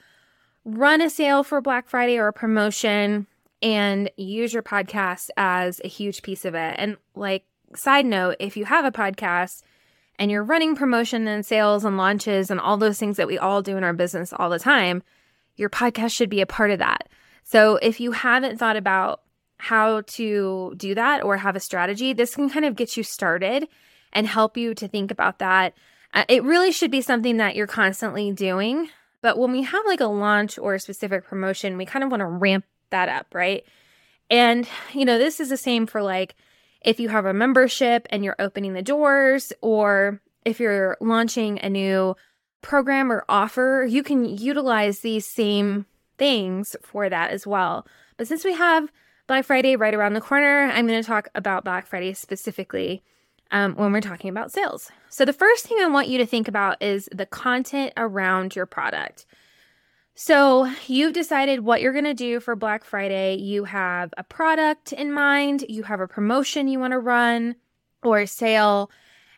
run 0.64 1.00
a 1.00 1.10
sale 1.10 1.42
for 1.42 1.60
Black 1.60 1.88
Friday 1.88 2.18
or 2.18 2.28
a 2.28 2.32
promotion 2.32 3.26
and 3.60 4.10
use 4.16 4.52
your 4.52 4.62
podcast 4.62 5.30
as 5.36 5.80
a 5.84 5.88
huge 5.88 6.22
piece 6.22 6.44
of 6.44 6.54
it. 6.54 6.74
And 6.78 6.96
like 7.14 7.44
side 7.74 8.06
note, 8.06 8.36
if 8.40 8.56
you 8.56 8.64
have 8.64 8.84
a 8.84 8.92
podcast 8.92 9.62
and 10.18 10.30
you're 10.30 10.44
running 10.44 10.76
promotion 10.76 11.26
and 11.26 11.44
sales 11.44 11.84
and 11.84 11.96
launches 11.96 12.50
and 12.50 12.60
all 12.60 12.76
those 12.76 12.98
things 12.98 13.16
that 13.16 13.28
we 13.28 13.38
all 13.38 13.62
do 13.62 13.76
in 13.76 13.84
our 13.84 13.92
business 13.92 14.32
all 14.32 14.50
the 14.50 14.58
time, 14.58 15.02
your 15.56 15.70
podcast 15.70 16.12
should 16.12 16.30
be 16.30 16.40
a 16.40 16.46
part 16.46 16.70
of 16.70 16.78
that. 16.78 17.08
So 17.44 17.76
if 17.76 18.00
you 18.00 18.12
haven't 18.12 18.58
thought 18.58 18.76
about 18.76 19.22
how 19.58 20.02
to 20.02 20.74
do 20.76 20.94
that 20.94 21.22
or 21.22 21.36
have 21.36 21.56
a 21.56 21.60
strategy, 21.60 22.12
this 22.12 22.34
can 22.34 22.50
kind 22.50 22.64
of 22.64 22.76
get 22.76 22.96
you 22.96 23.02
started 23.02 23.68
and 24.12 24.26
help 24.26 24.56
you 24.56 24.74
to 24.74 24.88
think 24.88 25.10
about 25.10 25.38
that. 25.38 25.74
Uh, 26.14 26.24
it 26.28 26.42
really 26.42 26.72
should 26.72 26.90
be 26.90 27.00
something 27.00 27.38
that 27.38 27.56
you're 27.56 27.66
constantly 27.66 28.32
doing. 28.32 28.88
But 29.22 29.38
when 29.38 29.52
we 29.52 29.62
have 29.62 29.86
like 29.86 30.00
a 30.00 30.06
launch 30.06 30.58
or 30.58 30.74
a 30.74 30.80
specific 30.80 31.24
promotion, 31.24 31.78
we 31.78 31.86
kind 31.86 32.04
of 32.04 32.10
want 32.10 32.20
to 32.20 32.26
ramp 32.26 32.64
that 32.90 33.08
up, 33.08 33.34
right? 33.34 33.64
And, 34.28 34.68
you 34.92 35.04
know, 35.04 35.18
this 35.18 35.40
is 35.40 35.48
the 35.48 35.56
same 35.56 35.86
for 35.86 36.02
like 36.02 36.34
if 36.84 36.98
you 36.98 37.08
have 37.08 37.24
a 37.24 37.32
membership 37.32 38.06
and 38.10 38.24
you're 38.24 38.36
opening 38.38 38.74
the 38.74 38.82
doors, 38.82 39.52
or 39.60 40.20
if 40.44 40.58
you're 40.58 40.96
launching 41.00 41.60
a 41.60 41.70
new 41.70 42.16
program 42.60 43.12
or 43.12 43.24
offer, 43.28 43.86
you 43.88 44.02
can 44.02 44.24
utilize 44.24 45.00
these 45.00 45.26
same 45.26 45.86
things 46.18 46.74
for 46.82 47.08
that 47.08 47.30
as 47.30 47.46
well. 47.46 47.86
But 48.16 48.26
since 48.26 48.44
we 48.44 48.54
have 48.54 48.90
Black 49.28 49.44
Friday 49.44 49.76
right 49.76 49.94
around 49.94 50.14
the 50.14 50.20
corner, 50.20 50.64
I'm 50.64 50.86
going 50.86 51.00
to 51.00 51.06
talk 51.06 51.28
about 51.34 51.64
Black 51.64 51.86
Friday 51.86 52.12
specifically 52.14 53.02
um, 53.52 53.74
when 53.74 53.92
we're 53.92 54.00
talking 54.00 54.30
about 54.30 54.50
sales. 54.50 54.90
So, 55.10 55.24
the 55.24 55.32
first 55.32 55.66
thing 55.66 55.78
I 55.80 55.86
want 55.86 56.08
you 56.08 56.18
to 56.18 56.26
think 56.26 56.48
about 56.48 56.82
is 56.82 57.08
the 57.12 57.26
content 57.26 57.92
around 57.96 58.56
your 58.56 58.66
product. 58.66 59.26
So, 60.14 60.72
you've 60.86 61.12
decided 61.12 61.60
what 61.60 61.80
you're 61.80 61.92
going 61.92 62.04
to 62.06 62.14
do 62.14 62.40
for 62.40 62.56
Black 62.56 62.84
Friday. 62.84 63.36
You 63.36 63.64
have 63.64 64.12
a 64.16 64.24
product 64.24 64.92
in 64.92 65.12
mind, 65.12 65.66
you 65.68 65.84
have 65.84 66.00
a 66.00 66.08
promotion 66.08 66.66
you 66.66 66.80
want 66.80 66.92
to 66.92 66.98
run 66.98 67.54
or 68.02 68.20
a 68.20 68.26
sale. 68.26 68.90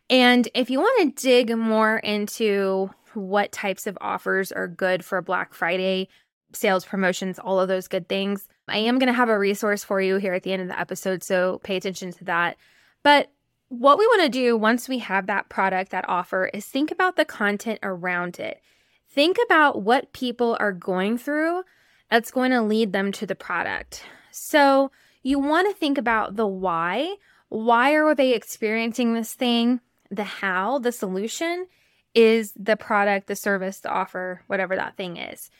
And 0.09 0.49
if 0.55 0.71
you 0.71 0.79
want 0.79 1.17
to 1.17 1.23
dig 1.23 1.55
more 1.57 1.99
into 1.99 2.91
what 3.15 3.53
types 3.53 3.87
of 3.87 3.99
offers 4.01 4.53
are 4.53 4.69
good 4.69 5.05
for 5.05 5.21
Black 5.23 5.55
Friday, 5.55 6.09
sales 6.53 6.85
promotions, 6.85 7.39
all 7.39 7.59
of 7.59 7.69
those 7.69 7.89
good 7.89 8.09
things, 8.09 8.49
I 8.69 8.79
am 8.79 8.99
going 8.99 9.09
to 9.09 9.13
have 9.13 9.29
a 9.29 9.39
resource 9.39 9.83
for 9.83 10.01
you 10.01 10.17
here 10.17 10.35
at 10.35 10.43
the 10.45 10.53
end 10.53 10.63
of 10.63 10.69
the 10.69 10.79
episode. 10.79 11.25
So, 11.25 11.61
pay 11.65 11.77
attention 11.77 12.13
to 12.13 12.25
that. 12.25 12.57
But 13.03 13.31
what 13.69 13.99
we 13.99 14.07
want 14.07 14.23
to 14.23 14.29
do 14.29 14.57
once 14.57 14.89
we 14.89 14.99
have 14.99 15.27
that 15.27 15.49
product, 15.49 15.91
that 15.91 16.09
offer, 16.09 16.51
is 16.53 16.67
think 16.67 16.91
about 16.91 17.17
the 17.17 17.25
content 17.25 17.79
around 17.83 18.39
it. 18.39 18.61
Think 19.09 19.39
about 19.45 19.83
what 19.83 20.13
people 20.13 20.57
are 20.61 20.73
going 20.73 21.19
through 21.19 21.63
that's 22.11 22.31
going 22.31 22.51
to 22.51 22.63
lead 22.63 22.93
them 22.93 23.13
to 23.13 23.27
the 23.27 23.35
product. 23.35 24.05
So 24.31 24.91
you 25.23 25.39
want 25.39 25.69
to 25.69 25.79
think 25.79 25.99
about 25.99 26.37
the 26.37 26.47
why. 26.47 27.17
Why 27.49 27.93
are 27.93 28.15
they 28.15 28.35
experiencing 28.35 29.15
this 29.15 29.35
thing? 29.35 29.81
The 30.11 30.25
how, 30.25 30.79
the 30.79 30.93
solution 30.93 31.67
is 32.15 32.53
the 32.57 32.77
product, 32.77 33.27
the 33.27 33.37
service, 33.37 33.81
the 33.81 33.91
offer, 33.91 34.43
whatever 34.47 34.77
that 34.77 34.97
thing 34.97 35.17
is. 35.17 35.51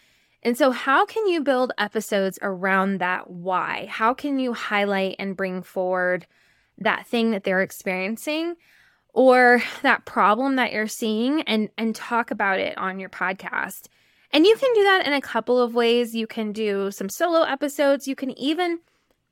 And 0.43 0.59
so, 0.59 0.71
how 0.71 1.07
can 1.07 1.27
you 1.27 1.41
build 1.41 1.73
episodes 1.79 2.39
around 2.43 2.99
that 2.99 3.31
why? 3.31 3.87
How 3.91 4.13
can 4.13 4.39
you 4.39 4.53
highlight 4.53 5.17
and 5.19 5.37
bring 5.37 5.63
forward 5.63 6.27
that 6.79 7.07
thing 7.07 7.31
that 7.31 7.45
they're 7.45 7.63
experiencing 7.63 8.55
or 9.13 9.63
that 9.83 10.05
problem 10.05 10.57
that 10.57 10.73
you're 10.73 10.89
seeing 10.89 11.43
and 11.43 11.69
and 11.79 11.95
talk 11.95 12.31
about 12.31 12.59
it 12.59 12.77
on 12.77 12.99
your 12.99 13.09
podcast. 13.09 13.87
And 14.33 14.45
you 14.45 14.57
can 14.57 14.75
do 14.75 14.83
that 14.83 15.07
in 15.07 15.13
a 15.13 15.21
couple 15.21 15.61
of 15.61 15.75
ways. 15.75 16.15
You 16.15 16.27
can 16.27 16.53
do 16.53 16.91
some 16.91 17.09
solo 17.09 17.43
episodes. 17.43 18.09
You 18.09 18.17
can 18.17 18.37
even 18.37 18.81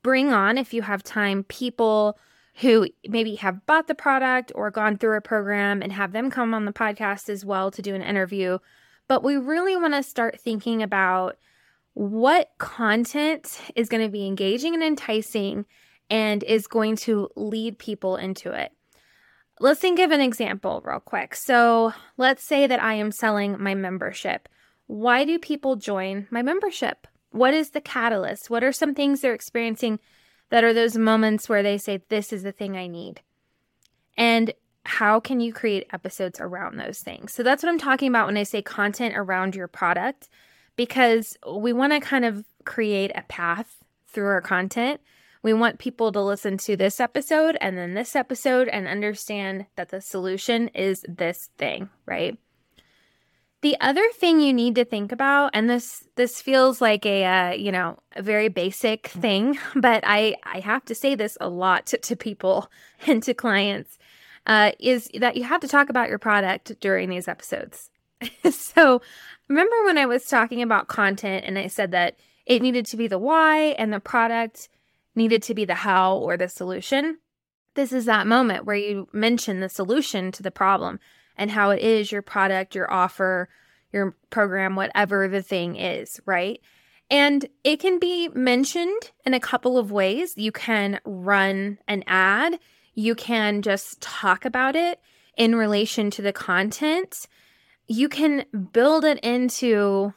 bring 0.03 0.33
on 0.33 0.57
if 0.59 0.73
you 0.73 0.83
have 0.83 1.03
time 1.03 1.45
people 1.45 2.19
who 2.57 2.87
maybe 3.09 3.35
have 3.37 3.65
bought 3.67 3.89
the 3.89 3.95
product 3.95 4.53
or 4.55 4.71
gone 4.71 4.97
through 4.97 5.17
a 5.17 5.21
program 5.21 5.83
and 5.83 5.93
have 5.93 6.13
them 6.13 6.31
come 6.31 6.55
on 6.55 6.67
the 6.67 6.73
podcast 6.73 7.29
as 7.29 7.45
well 7.45 7.71
to 7.71 7.83
do 7.83 7.95
an 7.95 8.03
interview. 8.03 8.59
But 9.09 9.25
we 9.25 9.37
really 9.37 9.77
want 9.77 9.95
to 9.95 10.03
start 10.03 10.41
thinking 10.41 10.83
about 10.83 11.37
what 11.95 12.51
content 12.59 13.61
is 13.75 13.89
going 13.89 14.03
to 14.03 14.11
be 14.11 14.27
engaging 14.27 14.75
and 14.75 14.83
enticing 14.83 15.67
and 16.13 16.45
is 16.45 16.67
going 16.67 16.95
to 16.95 17.31
lead 17.37 17.79
people 17.79 18.17
into 18.17 18.53
it. 18.53 18.71
Let's 19.59 19.81
think 19.81 19.99
of 19.99 20.11
an 20.11 20.21
example 20.21 20.83
real 20.85 21.01
quick. 21.01 21.35
So, 21.35 21.95
let's 22.19 22.45
say 22.45 22.67
that 22.67 22.83
I 22.83 22.95
am 22.95 23.11
selling 23.11 23.57
my 23.59 23.75
membership. 23.75 24.47
Why 24.87 25.25
do 25.25 25.39
people 25.39 25.77
join 25.77 26.29
my 26.31 26.43
membership? 26.43 27.07
What 27.31 27.55
is 27.55 27.71
the 27.71 27.81
catalyst? 27.81 28.51
What 28.51 28.63
are 28.63 28.73
some 28.73 28.95
things 28.95 29.23
they're 29.23 29.33
experiencing 29.33 30.01
that 30.51 30.65
are 30.65 30.75
those 30.75 30.99
moments 30.99 31.49
where 31.49 31.63
they 31.63 31.79
say, 31.79 32.03
This 32.11 32.31
is 32.31 32.43
the 32.43 32.53
thing 32.53 32.77
I 32.77 32.89
need? 32.89 33.23
And 34.19 34.53
how 34.85 35.19
can 35.19 35.41
you 35.41 35.51
create 35.55 35.87
episodes 35.95 36.41
around 36.41 36.77
those 36.77 36.99
things? 36.99 37.33
So, 37.33 37.43
that's 37.43 37.63
what 37.63 37.71
I'm 37.71 37.79
talking 37.79 38.09
about 38.09 38.27
when 38.27 38.37
I 38.37 38.43
say 38.43 38.61
content 38.61 39.15
around 39.17 39.55
your 39.55 39.69
product, 39.69 40.29
because 40.77 41.39
we 41.51 41.73
want 41.73 41.95
to 41.95 42.01
kind 42.01 42.27
of 42.27 42.45
create 42.67 43.13
a 43.15 43.23
path 43.23 43.83
through 44.09 44.27
our 44.27 44.43
content 44.43 45.01
we 45.43 45.53
want 45.53 45.79
people 45.79 46.13
to 46.13 46.21
listen 46.21 46.57
to 46.59 46.77
this 46.77 47.01
episode 47.01 47.57
and 47.61 47.77
then 47.77 47.95
this 47.95 48.15
episode 48.15 48.69
and 48.69 48.87
understand 48.87 49.67
that 49.77 49.89
the 49.89 50.01
solution 50.01 50.69
is 50.69 51.05
this 51.09 51.51
thing, 51.59 51.91
right? 52.07 52.39
The 53.63 53.77
other 53.81 54.09
thing 54.15 54.41
you 54.41 54.53
need 54.53 54.75
to 54.75 54.85
think 54.85 55.13
about, 55.13 55.51
and 55.55 55.71
this 55.71 56.05
this 56.17 56.43
feels 56.43 56.81
like 56.81 57.07
a 57.07 57.25
uh, 57.25 57.51
you 57.53 57.71
know 57.71 57.99
a 58.17 58.23
very 58.23 58.49
basic 58.49 59.07
thing, 59.07 59.57
but 59.77 60.03
I 60.07 60.35
I 60.43 60.59
have 60.61 60.85
to 60.87 60.95
say 60.95 61.15
this 61.15 61.39
a 61.41 61.49
lot 61.49 61.87
to, 61.87 61.99
to 61.99 62.17
people 62.17 62.69
and 63.07 63.23
to 63.23 63.35
clients, 63.35 63.99
uh, 64.47 64.73
is 64.81 65.09
that 65.15 65.37
you 65.37 65.45
have 65.45 65.61
to 65.61 65.69
talk 65.69 65.91
about 65.91 66.09
your 66.09 66.19
product 66.19 66.79
during 66.81 67.09
these 67.09 67.29
episodes. 67.29 67.91
so 68.51 69.01
remember 69.49 69.85
when 69.85 69.99
I 69.99 70.07
was 70.07 70.27
talking 70.27 70.63
about 70.63 70.89
content 70.89 71.45
and 71.45 71.59
I 71.59 71.69
said 71.69 71.93
that 71.93 72.17
it 72.47 72.63
needed 72.63 72.87
to 72.87 72.97
be 72.97 73.07
the 73.07 73.19
why 73.19 73.77
and 73.79 73.93
the 73.93 74.01
product 74.01 74.69
needed 75.15 75.43
to 75.45 75.55
be 75.55 75.65
the 75.65 75.75
how 75.75 76.17
or 76.17 76.37
the 76.37 76.49
solution. 76.49 77.19
This 77.75 77.93
is 77.93 78.05
that 78.05 78.27
moment 78.27 78.65
where 78.65 78.77
you 78.77 79.09
mention 79.13 79.61
the 79.61 79.69
solution 79.69 80.33
to 80.33 80.43
the 80.43 80.51
problem 80.51 81.01
and 81.37 81.51
how 81.51 81.71
it 81.71 81.81
is 81.81 82.13
your 82.13 82.23
product, 82.23 82.75
your 82.75 82.91
offer, 82.93 83.49
your 83.93 84.17
program, 84.31 84.77
whatever 84.77 85.29
the 85.29 85.43
thing 85.43 85.77
is, 85.77 86.21
right? 86.27 86.61
And 87.11 87.47
it 87.65 87.79
can 87.79 87.99
be 87.99 88.29
mentioned 88.29 89.13
in 89.27 89.35
a 89.35 89.41
couple 89.41 89.77
of 89.77 89.93
ways. 89.93 90.35
You 90.37 90.53
can 90.53 91.01
run 91.05 91.79
an 91.87 92.05
ad, 92.07 92.59
you 92.95 93.15
can 93.15 93.63
just 93.63 94.01
talk 94.01 94.45
about 94.45 94.77
it 94.77 95.01
in 95.37 95.55
relation 95.55 96.11
to 96.11 96.23
the 96.23 96.33
content. 96.33 97.27
You 97.87 98.09
can 98.09 98.45
build 98.73 99.05
it 99.05 99.19
into 99.21 100.15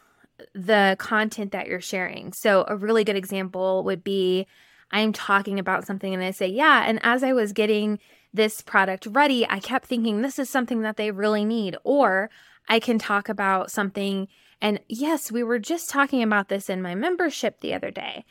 the 0.54 0.96
content 1.00 1.52
that 1.52 1.68
you're 1.68 1.82
sharing. 1.82 2.34
So, 2.34 2.66
a 2.68 2.76
really 2.76 3.04
good 3.04 3.16
example 3.16 3.84
would 3.84 4.04
be 4.04 4.48
I'm 4.96 5.12
talking 5.12 5.60
about 5.60 5.86
something 5.86 6.14
and 6.14 6.24
I 6.24 6.32
say, 6.32 6.48
yeah. 6.48 6.86
And 6.88 7.02
as 7.04 7.22
I 7.22 7.34
was 7.34 7.52
getting 7.52 8.00
this 8.34 8.62
product 8.62 9.06
ready, 9.12 9.46
I 9.50 9.60
kept 9.60 9.88
thinking 9.88 10.22
this 10.22 10.40
is 10.40 10.50
something 10.50 10.84
that 10.84 10.96
they 10.96 11.12
really 11.12 11.44
need. 11.44 11.76
Or 11.84 12.30
I 12.70 12.80
can 12.80 12.98
talk 12.98 13.28
about 13.28 13.70
something. 13.70 14.30
And 14.62 14.80
yes, 14.88 15.34
we 15.34 15.44
were 15.44 15.60
just 15.60 15.90
talking 15.90 16.24
about 16.24 16.48
this 16.48 16.70
in 16.70 16.82
my 16.82 16.96
membership 16.96 17.60
the 17.60 17.74
other 17.74 17.92
day. 17.92 18.24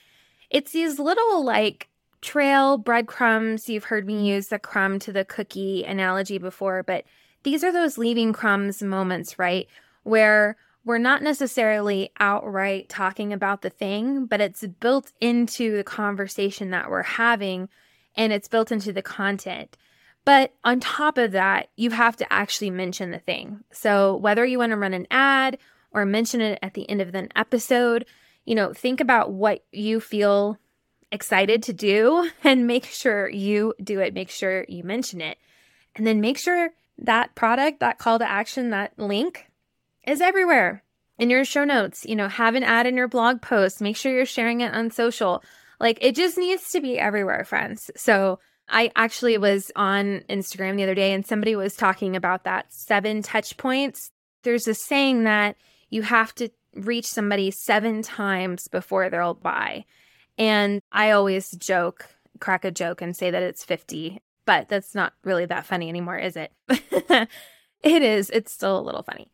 It's 0.49 0.73
these 0.73 0.99
little 0.99 1.45
like 1.45 1.91
trail 2.23 2.79
breadcrumbs. 2.79 3.69
You've 3.69 3.85
heard 3.85 4.07
me 4.07 4.27
use 4.27 4.49
the 4.49 4.59
crumb 4.59 4.99
to 5.01 5.13
the 5.13 5.27
cookie 5.27 5.85
analogy 5.85 6.39
before, 6.39 6.83
but 6.83 7.05
these 7.43 7.63
are 7.63 7.73
those 7.73 7.99
leaving 7.99 8.33
crumbs 8.33 8.83
moments, 8.83 9.39
right? 9.39 9.69
Where 10.03 10.57
we're 10.85 10.99
not 10.99 11.23
necessarily 11.23 12.11
outright 12.21 12.89
talking 12.89 13.33
about 13.33 13.63
the 13.63 13.71
thing, 13.71 14.27
but 14.27 14.41
it's 14.41 14.67
built 14.67 15.13
into 15.21 15.77
the 15.77 15.85
conversation 15.85 16.71
that 16.71 16.91
we're 16.91 17.03
having 17.03 17.69
and 18.17 18.33
it's 18.33 18.49
built 18.49 18.71
into 18.71 18.93
the 18.93 19.03
content. 19.03 19.77
But 20.25 20.55
on 20.63 20.81
top 20.81 21.19
of 21.19 21.33
that, 21.33 21.69
you 21.77 21.91
have 21.91 22.17
to 22.17 22.33
actually 22.33 22.71
mention 22.71 23.11
the 23.11 23.19
thing. 23.19 23.61
So 23.73 24.17
whether 24.17 24.45
you 24.45 24.59
want 24.59 24.71
to 24.71 24.77
run 24.77 24.95
an 24.95 25.07
ad 25.11 25.59
or 25.91 26.07
mention 26.07 26.41
it 26.41 26.59
at 26.63 26.75
the 26.75 26.89
end 26.89 27.01
of 27.01 27.15
an 27.15 27.29
episode, 27.35 28.07
you 28.45 28.55
know, 28.55 28.73
think 28.73 29.01
about 29.01 29.33
what 29.33 29.65
you 29.73 30.01
feel 30.01 30.59
excited 31.13 31.63
to 31.65 31.73
do 31.73 32.31
and 32.45 32.67
make 32.67 32.85
sure 32.85 33.29
you 33.29 33.75
do 33.83 34.01
it. 34.01 34.15
Make 34.15 34.31
sure 34.31 34.65
you 34.69 34.85
mention 34.85 35.21
it. 35.21 35.39
And 35.97 36.07
then 36.07 36.21
make 36.21 36.39
sure 36.39 36.71
that 36.99 37.35
product, 37.35 37.81
that 37.81 37.99
call 37.99 38.19
to 38.19 38.29
action, 38.29 38.71
that 38.71 38.99
link 38.99 39.51
is 40.07 40.21
everywhere 40.21 40.83
in 41.19 41.31
your 41.31 41.45
show 41.45 41.65
notes. 41.65 42.05
You 42.05 42.17
know, 42.17 42.29
have 42.29 42.55
an 42.55 42.65
ad 42.65 42.87
in 42.87 42.97
your 42.97 43.09
blog 43.09 43.43
post. 43.43 43.81
Make 43.81 43.97
sure 43.97 44.13
you're 44.13 44.27
sharing 44.27 44.61
it 44.61 44.75
on 44.75 44.91
social. 44.91 45.43
Like 45.81 45.99
it 46.01 46.15
just 46.15 46.39
needs 46.39 46.71
to 46.73 46.81
be 46.81 46.99
everywhere, 46.99 47.45
friends. 47.45 47.91
So 47.97 48.39
I 48.69 48.91
actually 48.97 49.39
was 49.39 49.71
on 49.77 50.23
Instagram 50.29 50.77
the 50.77 50.85
other 50.85 50.95
day 50.95 51.13
and 51.13 51.27
somebody 51.27 51.57
was 51.57 51.77
talking 51.77 52.17
about 52.17 52.45
that 52.45 52.73
seven 52.73 53.23
touch 53.23 53.57
points. 53.57 54.11
There's 54.43 54.69
a 54.69 54.75
saying 54.75 55.25
that 55.25 55.57
you 55.91 56.03
have 56.03 56.35
to 56.37 56.49
reach 56.75 57.07
somebody 57.07 57.51
seven 57.51 58.03
times 58.03 58.69
before 58.69 59.11
they'll 59.11 59.35
buy. 59.35 59.85
And 60.39 60.81
I 60.91 61.13
always 61.13 61.51
joke, 61.53 62.09
crack 62.41 62.65
a 62.65 62.71
joke 62.71 63.01
and 63.01 63.17
say 63.17 63.31
that 63.31 63.43
it's 63.43 63.65
50, 63.65 64.21
but 64.45 64.69
that's 64.69 64.95
not 64.95 65.13
really 65.23 65.47
that 65.47 65.67
funny 65.67 65.89
anymore, 65.89 66.19
is 66.19 66.37
it? 66.37 66.53
it 67.83 68.03
is. 68.03 68.31
It's 68.31 68.53
still 68.53 68.79
a 68.79 68.83
little 68.83 69.03
funny. 69.03 69.31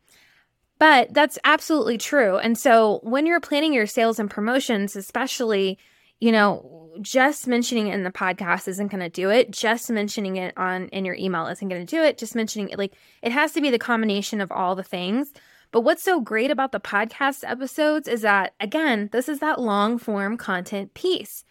But 0.81 1.13
that's 1.13 1.37
absolutely 1.43 1.99
true. 1.99 2.37
And 2.37 2.57
so 2.57 3.01
when 3.03 3.27
you're 3.27 3.39
planning 3.39 3.71
your 3.71 3.85
sales 3.85 4.17
and 4.17 4.27
promotions, 4.27 4.95
especially, 4.95 5.77
you 6.19 6.31
know, 6.31 6.89
just 7.01 7.45
mentioning 7.45 7.89
it 7.89 7.93
in 7.93 8.03
the 8.03 8.09
podcast 8.09 8.67
isn't 8.67 8.87
going 8.87 9.03
to 9.03 9.07
do 9.07 9.29
it. 9.29 9.51
Just 9.51 9.91
mentioning 9.91 10.37
it 10.37 10.57
on 10.57 10.87
in 10.87 11.05
your 11.05 11.13
email 11.13 11.45
isn't 11.45 11.69
going 11.69 11.85
to 11.85 11.95
do 11.95 12.01
it. 12.01 12.17
Just 12.17 12.33
mentioning 12.33 12.69
it 12.69 12.79
like 12.79 12.93
it 13.21 13.31
has 13.31 13.51
to 13.51 13.61
be 13.61 13.69
the 13.69 13.77
combination 13.77 14.41
of 14.41 14.51
all 14.51 14.73
the 14.73 14.81
things. 14.81 15.33
But 15.69 15.81
what's 15.81 16.01
so 16.01 16.19
great 16.19 16.49
about 16.49 16.71
the 16.71 16.79
podcast 16.79 17.43
episodes 17.47 18.07
is 18.07 18.21
that 18.21 18.55
again, 18.59 19.09
this 19.11 19.29
is 19.29 19.37
that 19.37 19.61
long 19.61 19.99
form 19.99 20.35
content 20.35 20.95
piece. 20.95 21.45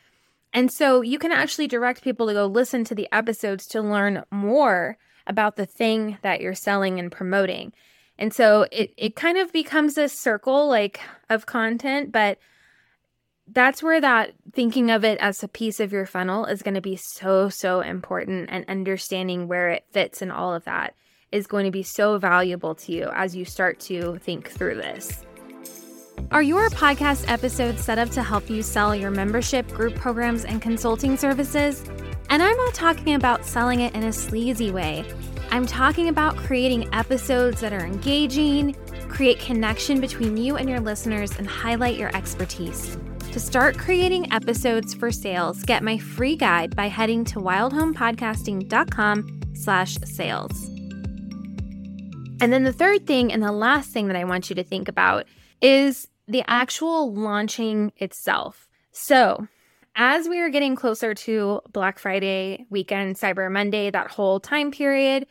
And 0.52 0.72
so 0.72 1.02
you 1.02 1.20
can 1.20 1.30
actually 1.30 1.68
direct 1.68 2.02
people 2.02 2.26
to 2.26 2.34
go 2.34 2.46
listen 2.46 2.82
to 2.82 2.96
the 2.96 3.06
episodes 3.12 3.68
to 3.68 3.80
learn 3.80 4.24
more 4.32 4.98
about 5.24 5.54
the 5.54 5.66
thing 5.66 6.18
that 6.22 6.40
you're 6.40 6.52
selling 6.52 6.98
and 6.98 7.12
promoting. 7.12 7.72
And 8.20 8.34
so 8.34 8.66
it 8.70 8.92
it 8.98 9.16
kind 9.16 9.38
of 9.38 9.50
becomes 9.50 9.96
a 9.96 10.08
circle 10.08 10.68
like 10.68 11.00
of 11.30 11.46
content, 11.46 12.12
but 12.12 12.38
that's 13.48 13.82
where 13.82 14.00
that 14.00 14.34
thinking 14.52 14.90
of 14.90 15.04
it 15.04 15.18
as 15.18 15.42
a 15.42 15.48
piece 15.48 15.80
of 15.80 15.90
your 15.90 16.06
funnel 16.06 16.44
is 16.44 16.62
going 16.62 16.74
to 16.74 16.82
be 16.82 16.96
so 16.96 17.48
so 17.48 17.80
important 17.80 18.50
and 18.52 18.66
understanding 18.68 19.48
where 19.48 19.70
it 19.70 19.86
fits 19.90 20.20
and 20.20 20.30
all 20.30 20.54
of 20.54 20.64
that 20.64 20.94
is 21.32 21.46
going 21.46 21.64
to 21.64 21.70
be 21.70 21.82
so 21.82 22.18
valuable 22.18 22.74
to 22.74 22.92
you 22.92 23.10
as 23.14 23.34
you 23.34 23.44
start 23.44 23.80
to 23.80 24.18
think 24.18 24.50
through 24.50 24.74
this. 24.74 25.24
Are 26.30 26.42
your 26.42 26.68
podcast 26.70 27.28
episodes 27.28 27.82
set 27.82 27.98
up 27.98 28.10
to 28.10 28.22
help 28.22 28.50
you 28.50 28.62
sell 28.62 28.94
your 28.94 29.10
membership, 29.10 29.66
group 29.68 29.94
programs, 29.94 30.44
and 30.44 30.60
consulting 30.60 31.16
services? 31.16 31.82
And 32.28 32.42
I'm 32.42 32.56
not 32.56 32.74
talking 32.74 33.14
about 33.14 33.46
selling 33.46 33.80
it 33.80 33.94
in 33.94 34.04
a 34.04 34.12
sleazy 34.12 34.70
way. 34.70 35.04
I'm 35.52 35.66
talking 35.66 36.08
about 36.08 36.36
creating 36.36 36.88
episodes 36.94 37.60
that 37.60 37.72
are 37.72 37.84
engaging, 37.84 38.74
create 39.08 39.40
connection 39.40 40.00
between 40.00 40.36
you 40.36 40.56
and 40.56 40.68
your 40.68 40.78
listeners, 40.78 41.36
and 41.36 41.46
highlight 41.46 41.98
your 41.98 42.14
expertise. 42.14 42.96
To 43.32 43.40
start 43.40 43.76
creating 43.76 44.32
episodes 44.32 44.94
for 44.94 45.10
sales, 45.10 45.64
get 45.64 45.82
my 45.82 45.98
free 45.98 46.36
guide 46.36 46.76
by 46.76 46.86
heading 46.86 47.24
to 47.26 47.40
wildhomepodcasting.com 47.40 49.40
slash 49.54 49.96
sales. 50.04 50.68
And 52.40 52.52
then 52.52 52.62
the 52.62 52.72
third 52.72 53.08
thing 53.08 53.32
and 53.32 53.42
the 53.42 53.50
last 53.50 53.90
thing 53.90 54.06
that 54.06 54.16
I 54.16 54.24
want 54.24 54.50
you 54.50 54.56
to 54.56 54.62
think 54.62 54.86
about 54.86 55.26
is 55.60 56.06
the 56.28 56.44
actual 56.46 57.12
launching 57.12 57.92
itself. 57.96 58.68
So, 58.92 59.48
as 59.96 60.28
we 60.28 60.40
are 60.40 60.48
getting 60.48 60.76
closer 60.76 61.12
to 61.12 61.60
Black 61.72 61.98
Friday 61.98 62.66
weekend, 62.70 63.16
Cyber 63.16 63.50
Monday, 63.50 63.90
that 63.90 64.12
whole 64.12 64.38
time 64.38 64.70
period, 64.70 65.26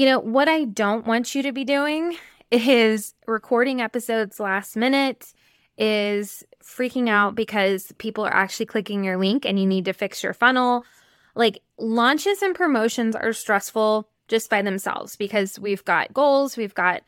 you 0.00 0.06
know, 0.06 0.18
what 0.18 0.48
I 0.48 0.64
don't 0.64 1.06
want 1.06 1.34
you 1.34 1.42
to 1.42 1.52
be 1.52 1.62
doing 1.62 2.16
is 2.50 3.12
recording 3.26 3.82
episodes 3.82 4.40
last 4.40 4.74
minute, 4.74 5.34
is 5.76 6.42
freaking 6.64 7.10
out 7.10 7.34
because 7.34 7.92
people 7.98 8.24
are 8.24 8.34
actually 8.34 8.64
clicking 8.64 9.04
your 9.04 9.18
link 9.18 9.44
and 9.44 9.60
you 9.60 9.66
need 9.66 9.84
to 9.84 9.92
fix 9.92 10.22
your 10.22 10.32
funnel. 10.32 10.86
Like 11.34 11.60
launches 11.76 12.40
and 12.40 12.54
promotions 12.54 13.14
are 13.14 13.34
stressful 13.34 14.08
just 14.26 14.48
by 14.48 14.62
themselves 14.62 15.16
because 15.16 15.58
we've 15.58 15.84
got 15.84 16.14
goals, 16.14 16.56
we've 16.56 16.74
got, 16.74 17.02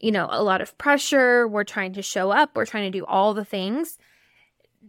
you 0.00 0.10
know, 0.10 0.26
a 0.28 0.42
lot 0.42 0.60
of 0.60 0.76
pressure, 0.76 1.46
we're 1.46 1.62
trying 1.62 1.92
to 1.92 2.02
show 2.02 2.32
up, 2.32 2.56
we're 2.56 2.66
trying 2.66 2.90
to 2.90 2.98
do 2.98 3.06
all 3.06 3.32
the 3.32 3.44
things. 3.44 3.96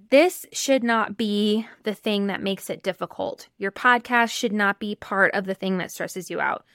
This 0.09 0.47
should 0.51 0.83
not 0.83 1.15
be 1.15 1.67
the 1.83 1.93
thing 1.93 2.25
that 2.25 2.41
makes 2.41 2.71
it 2.71 2.81
difficult. 2.81 3.49
Your 3.59 3.71
podcast 3.71 4.31
should 4.31 4.51
not 4.51 4.79
be 4.79 4.95
part 4.95 5.35
of 5.35 5.45
the 5.45 5.53
thing 5.53 5.77
that 5.77 5.91
stresses 5.91 6.31
you 6.31 6.41
out. 6.41 6.65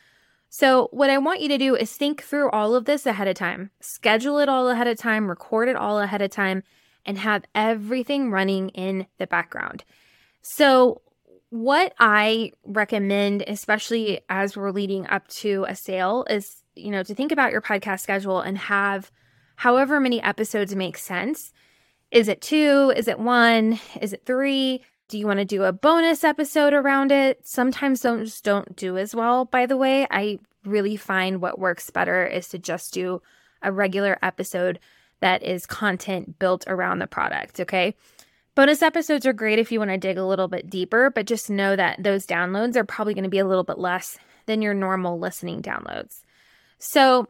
So, 0.52 0.88
what 0.90 1.10
I 1.10 1.18
want 1.18 1.40
you 1.40 1.48
to 1.48 1.58
do 1.58 1.76
is 1.76 1.92
think 1.92 2.24
through 2.24 2.50
all 2.50 2.74
of 2.74 2.84
this 2.84 3.06
ahead 3.06 3.28
of 3.28 3.36
time, 3.36 3.70
schedule 3.80 4.40
it 4.40 4.48
all 4.48 4.68
ahead 4.68 4.88
of 4.88 4.98
time, 4.98 5.28
record 5.28 5.68
it 5.68 5.76
all 5.76 6.00
ahead 6.00 6.22
of 6.22 6.30
time, 6.32 6.64
and 7.06 7.16
have 7.18 7.44
everything 7.54 8.32
running 8.32 8.70
in 8.70 9.06
the 9.18 9.28
background. 9.28 9.84
So, 10.42 11.02
what 11.50 11.94
I 12.00 12.50
recommend, 12.64 13.44
especially 13.46 14.22
as 14.28 14.56
we're 14.56 14.72
leading 14.72 15.06
up 15.06 15.28
to 15.28 15.66
a 15.68 15.76
sale, 15.76 16.26
is 16.28 16.64
you 16.74 16.90
know 16.90 17.04
to 17.04 17.14
think 17.14 17.30
about 17.30 17.52
your 17.52 17.62
podcast 17.62 18.00
schedule 18.00 18.40
and 18.40 18.58
have 18.58 19.12
however 19.54 20.00
many 20.00 20.20
episodes 20.20 20.74
make 20.74 20.98
sense. 20.98 21.52
Is 22.10 22.26
it 22.26 22.40
two? 22.40 22.92
Is 22.96 23.06
it 23.06 23.20
one? 23.20 23.78
Is 24.00 24.12
it 24.12 24.26
three? 24.26 24.82
Do 25.10 25.18
you 25.18 25.26
want 25.26 25.40
to 25.40 25.44
do 25.44 25.64
a 25.64 25.72
bonus 25.72 26.22
episode 26.22 26.72
around 26.72 27.10
it? 27.10 27.44
Sometimes 27.44 28.02
those 28.02 28.40
don't 28.40 28.76
do 28.76 28.96
as 28.96 29.12
well, 29.12 29.44
by 29.44 29.66
the 29.66 29.76
way. 29.76 30.06
I 30.08 30.38
really 30.64 30.96
find 30.96 31.40
what 31.40 31.58
works 31.58 31.90
better 31.90 32.24
is 32.24 32.46
to 32.50 32.60
just 32.60 32.94
do 32.94 33.20
a 33.60 33.72
regular 33.72 34.20
episode 34.22 34.78
that 35.18 35.42
is 35.42 35.66
content 35.66 36.38
built 36.38 36.62
around 36.68 37.00
the 37.00 37.08
product, 37.08 37.58
okay? 37.58 37.96
Bonus 38.54 38.82
episodes 38.82 39.26
are 39.26 39.32
great 39.32 39.58
if 39.58 39.72
you 39.72 39.80
want 39.80 39.90
to 39.90 39.98
dig 39.98 40.16
a 40.16 40.24
little 40.24 40.46
bit 40.46 40.70
deeper, 40.70 41.10
but 41.10 41.26
just 41.26 41.50
know 41.50 41.74
that 41.74 42.00
those 42.00 42.24
downloads 42.24 42.76
are 42.76 42.84
probably 42.84 43.12
going 43.12 43.24
to 43.24 43.28
be 43.28 43.40
a 43.40 43.46
little 43.46 43.64
bit 43.64 43.78
less 43.78 44.16
than 44.46 44.62
your 44.62 44.74
normal 44.74 45.18
listening 45.18 45.60
downloads. 45.60 46.22
So, 46.78 47.26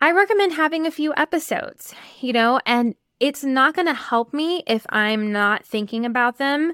I 0.00 0.12
recommend 0.12 0.54
having 0.54 0.86
a 0.86 0.90
few 0.90 1.12
episodes, 1.18 1.94
you 2.22 2.32
know, 2.32 2.60
and 2.64 2.94
it's 3.22 3.44
not 3.44 3.72
going 3.72 3.86
to 3.86 3.94
help 3.94 4.34
me 4.34 4.64
if 4.66 4.84
I'm 4.88 5.30
not 5.30 5.64
thinking 5.64 6.04
about 6.04 6.38
them 6.38 6.72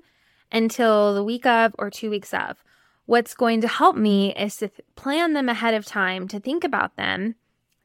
until 0.50 1.14
the 1.14 1.22
week 1.22 1.44
of 1.44 1.74
or 1.78 1.90
two 1.90 2.08
weeks 2.08 2.32
of. 2.32 2.64
What's 3.04 3.34
going 3.34 3.60
to 3.60 3.68
help 3.68 3.96
me 3.96 4.34
is 4.34 4.56
to 4.56 4.70
plan 4.96 5.34
them 5.34 5.50
ahead 5.50 5.74
of 5.74 5.84
time, 5.84 6.26
to 6.28 6.40
think 6.40 6.64
about 6.64 6.96
them, 6.96 7.34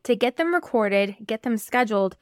to 0.03 0.15
get 0.15 0.37
them 0.37 0.53
recorded, 0.53 1.17
get 1.27 1.43
them 1.43 1.57
scheduled, 1.57 2.15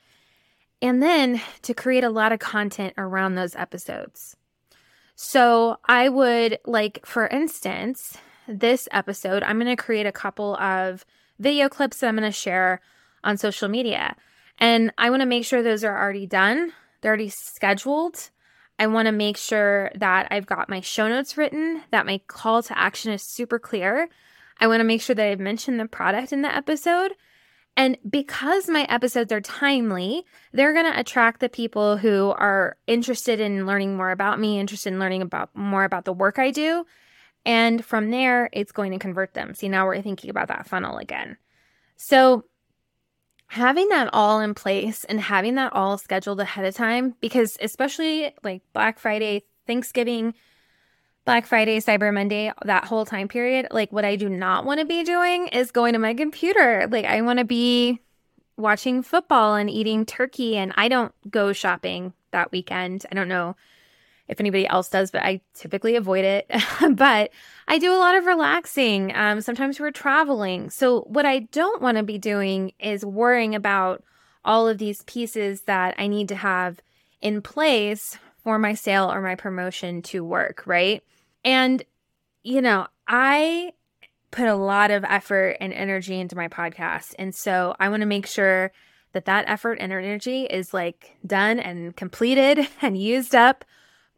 and 0.82 1.02
then 1.02 1.40
to 1.62 1.76
create 1.76 2.04
a 2.04 2.10
lot 2.10 2.32
of 2.32 2.40
content 2.40 2.96
around 2.98 3.36
those 3.36 3.56
episodes. 3.56 4.36
So 5.14 5.78
I 5.86 6.10
would 6.10 6.58
like, 6.66 7.06
for 7.06 7.28
instance, 7.28 8.18
this 8.48 8.88
episode, 8.92 9.44
I'm 9.44 9.60
going 9.60 9.68
to 9.68 9.76
create 9.76 10.08
a 10.08 10.12
couple 10.12 10.56
of 10.56 11.06
video 11.38 11.70
clips 11.70 12.00
that 12.00 12.08
I'm 12.08 12.18
going 12.18 12.28
to 12.28 12.32
share 12.32 12.82
on 13.24 13.38
social 13.38 13.70
media. 13.70 14.16
And 14.58 14.92
I 14.98 15.10
want 15.10 15.22
to 15.22 15.26
make 15.28 15.46
sure 15.46 15.64
those 15.64 15.84
are 15.84 15.98
already 15.98 16.28
done, 16.28 16.74
they're 17.02 17.10
already 17.10 17.30
scheduled. 17.30 18.30
I 18.80 18.88
want 18.88 19.06
to 19.06 19.12
make 19.12 19.38
sure 19.38 19.92
that 19.96 20.28
I've 20.32 20.48
got 20.48 20.70
my 20.70 20.82
show 20.82 21.08
notes 21.08 21.38
written, 21.38 21.84
that 21.92 22.08
my 22.08 22.20
call 22.28 22.64
to 22.64 22.78
action 22.78 23.12
is 23.12 23.22
super 23.22 23.60
clear. 23.60 24.10
I 24.60 24.68
want 24.68 24.80
to 24.80 24.86
make 24.86 25.02
sure 25.02 25.16
that 25.16 25.26
I've 25.26 25.40
mentioned 25.40 25.80
the 25.80 25.86
product 25.88 26.34
in 26.34 26.42
the 26.42 26.56
episode. 26.56 27.14
And 27.78 27.98
because 28.10 28.68
my 28.68 28.84
episodes 28.90 29.32
are 29.32 29.42
timely, 29.42 30.26
they're 30.52 30.74
going 30.74 30.92
to 30.92 31.00
attract 31.00 31.40
the 31.40 31.50
people 31.50 31.98
who 31.98 32.32
are 32.32 32.78
interested 32.88 33.40
in 33.40 33.66
learning 33.66 33.96
more 33.96 34.12
about 34.12 34.40
me, 34.40 34.60
interested 34.60 34.92
in 34.94 35.00
learning 35.00 35.22
about 35.22 35.56
more 35.56 35.84
about 35.84 36.06
the 36.06 36.14
work 36.14 36.38
I 36.38 36.52
do. 36.52 36.86
And 37.46 37.84
from 37.84 38.12
there, 38.12 38.50
it's 38.52 38.72
going 38.72 38.92
to 38.92 39.00
convert 39.00 39.34
them. 39.34 39.54
See, 39.54 39.70
now 39.70 39.86
we're 39.86 40.02
thinking 40.02 40.30
about 40.30 40.50
that 40.50 40.68
funnel 40.68 40.98
again. 40.98 41.38
So 41.96 42.46
having 43.52 43.90
that 43.90 44.10
all 44.14 44.40
in 44.40 44.54
place 44.54 45.04
and 45.04 45.20
having 45.20 45.56
that 45.56 45.74
all 45.74 45.98
scheduled 45.98 46.40
ahead 46.40 46.64
of 46.64 46.74
time, 46.74 47.14
because 47.20 47.58
especially 47.60 48.34
like 48.46 48.62
Black 48.72 48.98
Friday, 48.98 49.44
Thanksgiving, 49.68 50.34
Black 51.26 51.46
Friday, 51.46 51.82
Cyber 51.82 52.14
Monday, 52.14 52.54
that 52.64 52.86
whole 52.86 53.06
time 53.06 53.28
period, 53.28 53.68
like 53.72 53.92
what 53.92 54.06
I 54.06 54.16
do 54.16 54.30
not 54.30 54.64
want 54.64 54.80
to 54.80 54.86
be 54.86 55.04
doing 55.04 55.48
is 55.48 55.70
going 55.72 55.92
to 55.94 56.00
my 56.00 56.14
computer. 56.14 56.88
Like 56.90 57.04
I 57.04 57.22
want 57.24 57.40
to 57.40 57.46
be 57.46 58.00
watching 58.56 59.04
football 59.04 59.56
and 59.56 59.70
eating 59.70 60.06
turkey, 60.06 60.56
and 60.56 60.72
I 60.78 60.88
don't 60.88 61.14
go 61.30 61.52
shopping 61.52 62.14
that 62.32 62.54
weekend. 62.54 63.06
I 63.12 63.16
don't 63.16 63.28
know 63.28 63.58
if 64.32 64.40
anybody 64.40 64.66
else 64.66 64.90
does, 64.90 65.12
but 65.12 65.24
I 65.24 65.42
typically 65.54 65.98
avoid 65.98 66.24
it. 66.24 66.50
but 66.96 67.32
I 67.68 67.78
do 67.78 67.94
a 67.94 68.00
lot 68.00 68.16
of 68.16 68.26
relaxing. 68.26 69.14
Um, 69.14 69.42
sometimes 69.42 69.80
we're 69.80 69.92
traveling. 69.92 70.70
So, 70.70 71.02
what 71.02 71.26
I 71.26 71.40
don't 71.40 71.82
want 71.82 71.98
to 71.98 72.04
be 72.04 72.18
doing 72.18 72.72
is 72.80 73.06
worrying 73.06 73.54
about 73.54 74.04
all 74.44 74.68
of 74.68 74.78
these 74.78 75.04
pieces 75.04 75.64
that 75.64 75.96
I 76.00 76.08
need 76.08 76.30
to 76.30 76.36
have 76.36 76.80
in 77.22 77.42
place 77.42 78.18
for 78.44 78.58
my 78.58 78.74
sale 78.74 79.12
or 79.12 79.22
my 79.22 79.36
promotion 79.36 80.02
to 80.02 80.24
work, 80.24 80.64
right? 80.66 81.04
And, 81.44 81.84
you 82.42 82.62
know, 82.62 82.88
I 83.08 83.74
put 84.32 84.48
a 84.48 84.56
lot 84.56 84.92
of 84.92 85.04
effort 85.04 85.58
and 85.60 85.74
energy 85.74 86.20
into 86.20 86.38
my 86.38 86.48
podcast. 86.48 87.14
And 87.20 87.36
so 87.36 87.76
I 87.80 87.90
want 87.90 88.02
to 88.02 88.08
make 88.08 88.26
sure 88.26 88.72
that 89.12 89.26
that 89.26 89.44
effort 89.50 89.78
and 89.82 89.92
energy 89.92 90.46
is 90.46 90.74
like 90.74 91.18
done 91.28 91.60
and 91.60 91.94
completed 91.98 92.66
and 92.82 92.98
used 92.98 93.36
up 93.36 93.66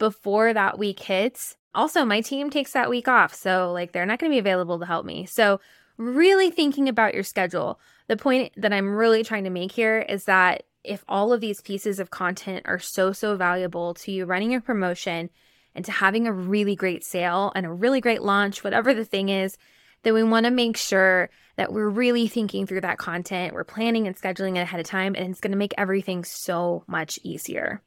before 0.03 0.53
that 0.53 0.77
week 0.77 0.99
hits. 0.99 1.55
Also, 1.73 2.03
my 2.03 2.19
team 2.19 2.49
takes 2.49 2.73
that 2.73 2.89
week 2.89 3.07
off. 3.07 3.33
So, 3.33 3.71
like, 3.71 3.93
they're 3.93 4.05
not 4.05 4.19
going 4.19 4.29
to 4.29 4.35
be 4.35 4.39
available 4.39 4.77
to 4.79 4.85
help 4.85 5.05
me. 5.05 5.25
So, 5.25 5.61
really 5.95 6.51
thinking 6.51 6.89
about 6.89 7.13
your 7.13 7.23
schedule. 7.23 7.79
The 8.09 8.17
point 8.17 8.51
that 8.57 8.73
I'm 8.73 8.93
really 8.93 9.23
trying 9.23 9.45
to 9.45 9.49
make 9.49 9.71
here 9.71 9.99
is 9.99 10.25
that 10.25 10.63
if 10.83 11.05
all 11.07 11.31
of 11.31 11.39
these 11.39 11.61
pieces 11.61 12.01
of 12.01 12.09
content 12.09 12.65
are 12.65 12.79
so, 12.79 13.13
so 13.13 13.37
valuable 13.37 13.93
to 13.93 14.11
you 14.11 14.25
running 14.25 14.51
your 14.51 14.59
promotion 14.59 15.29
and 15.73 15.85
to 15.85 15.91
having 15.93 16.27
a 16.27 16.33
really 16.33 16.75
great 16.75 17.05
sale 17.05 17.53
and 17.55 17.65
a 17.65 17.71
really 17.71 18.01
great 18.01 18.21
launch, 18.21 18.61
whatever 18.61 18.93
the 18.93 19.05
thing 19.05 19.29
is, 19.29 19.57
then 20.03 20.13
we 20.13 20.23
want 20.23 20.45
to 20.45 20.51
make 20.51 20.75
sure 20.75 21.29
that 21.55 21.71
we're 21.71 21.87
really 21.87 22.27
thinking 22.27 22.67
through 22.67 22.81
that 22.81 22.97
content. 22.97 23.53
We're 23.53 23.63
planning 23.63 24.05
and 24.05 24.17
scheduling 24.17 24.57
it 24.57 24.63
ahead 24.63 24.81
of 24.81 24.85
time, 24.85 25.15
and 25.15 25.29
it's 25.29 25.39
going 25.39 25.51
to 25.51 25.57
make 25.57 25.73
everything 25.77 26.25
so 26.25 26.83
much 26.87 27.19
easier. 27.23 27.81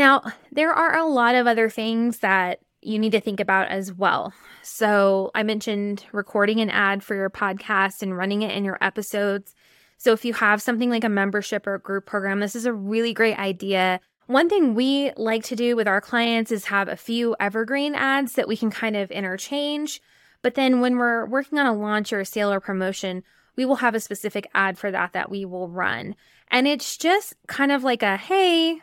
Now, 0.00 0.22
there 0.50 0.72
are 0.72 0.96
a 0.96 1.04
lot 1.04 1.34
of 1.34 1.46
other 1.46 1.68
things 1.68 2.20
that 2.20 2.60
you 2.80 2.98
need 2.98 3.12
to 3.12 3.20
think 3.20 3.38
about 3.38 3.68
as 3.68 3.92
well. 3.92 4.32
So, 4.62 5.30
I 5.34 5.42
mentioned 5.42 6.06
recording 6.10 6.58
an 6.60 6.70
ad 6.70 7.02
for 7.02 7.14
your 7.14 7.28
podcast 7.28 8.00
and 8.00 8.16
running 8.16 8.40
it 8.40 8.56
in 8.56 8.64
your 8.64 8.78
episodes. 8.80 9.54
So, 9.98 10.14
if 10.14 10.24
you 10.24 10.32
have 10.32 10.62
something 10.62 10.88
like 10.88 11.04
a 11.04 11.10
membership 11.10 11.66
or 11.66 11.74
a 11.74 11.78
group 11.78 12.06
program, 12.06 12.40
this 12.40 12.56
is 12.56 12.64
a 12.64 12.72
really 12.72 13.12
great 13.12 13.38
idea. 13.38 14.00
One 14.24 14.48
thing 14.48 14.74
we 14.74 15.12
like 15.18 15.44
to 15.44 15.54
do 15.54 15.76
with 15.76 15.86
our 15.86 16.00
clients 16.00 16.50
is 16.50 16.64
have 16.64 16.88
a 16.88 16.96
few 16.96 17.36
evergreen 17.38 17.94
ads 17.94 18.32
that 18.36 18.48
we 18.48 18.56
can 18.56 18.70
kind 18.70 18.96
of 18.96 19.10
interchange. 19.10 20.00
But 20.40 20.54
then 20.54 20.80
when 20.80 20.96
we're 20.96 21.26
working 21.26 21.58
on 21.58 21.66
a 21.66 21.74
launch 21.74 22.10
or 22.10 22.20
a 22.20 22.24
sale 22.24 22.50
or 22.50 22.60
promotion, 22.60 23.22
we 23.54 23.66
will 23.66 23.76
have 23.76 23.94
a 23.94 24.00
specific 24.00 24.48
ad 24.54 24.78
for 24.78 24.90
that 24.90 25.12
that 25.12 25.30
we 25.30 25.44
will 25.44 25.68
run. 25.68 26.16
And 26.50 26.66
it's 26.66 26.96
just 26.96 27.34
kind 27.48 27.70
of 27.70 27.84
like 27.84 28.02
a, 28.02 28.16
hey, 28.16 28.80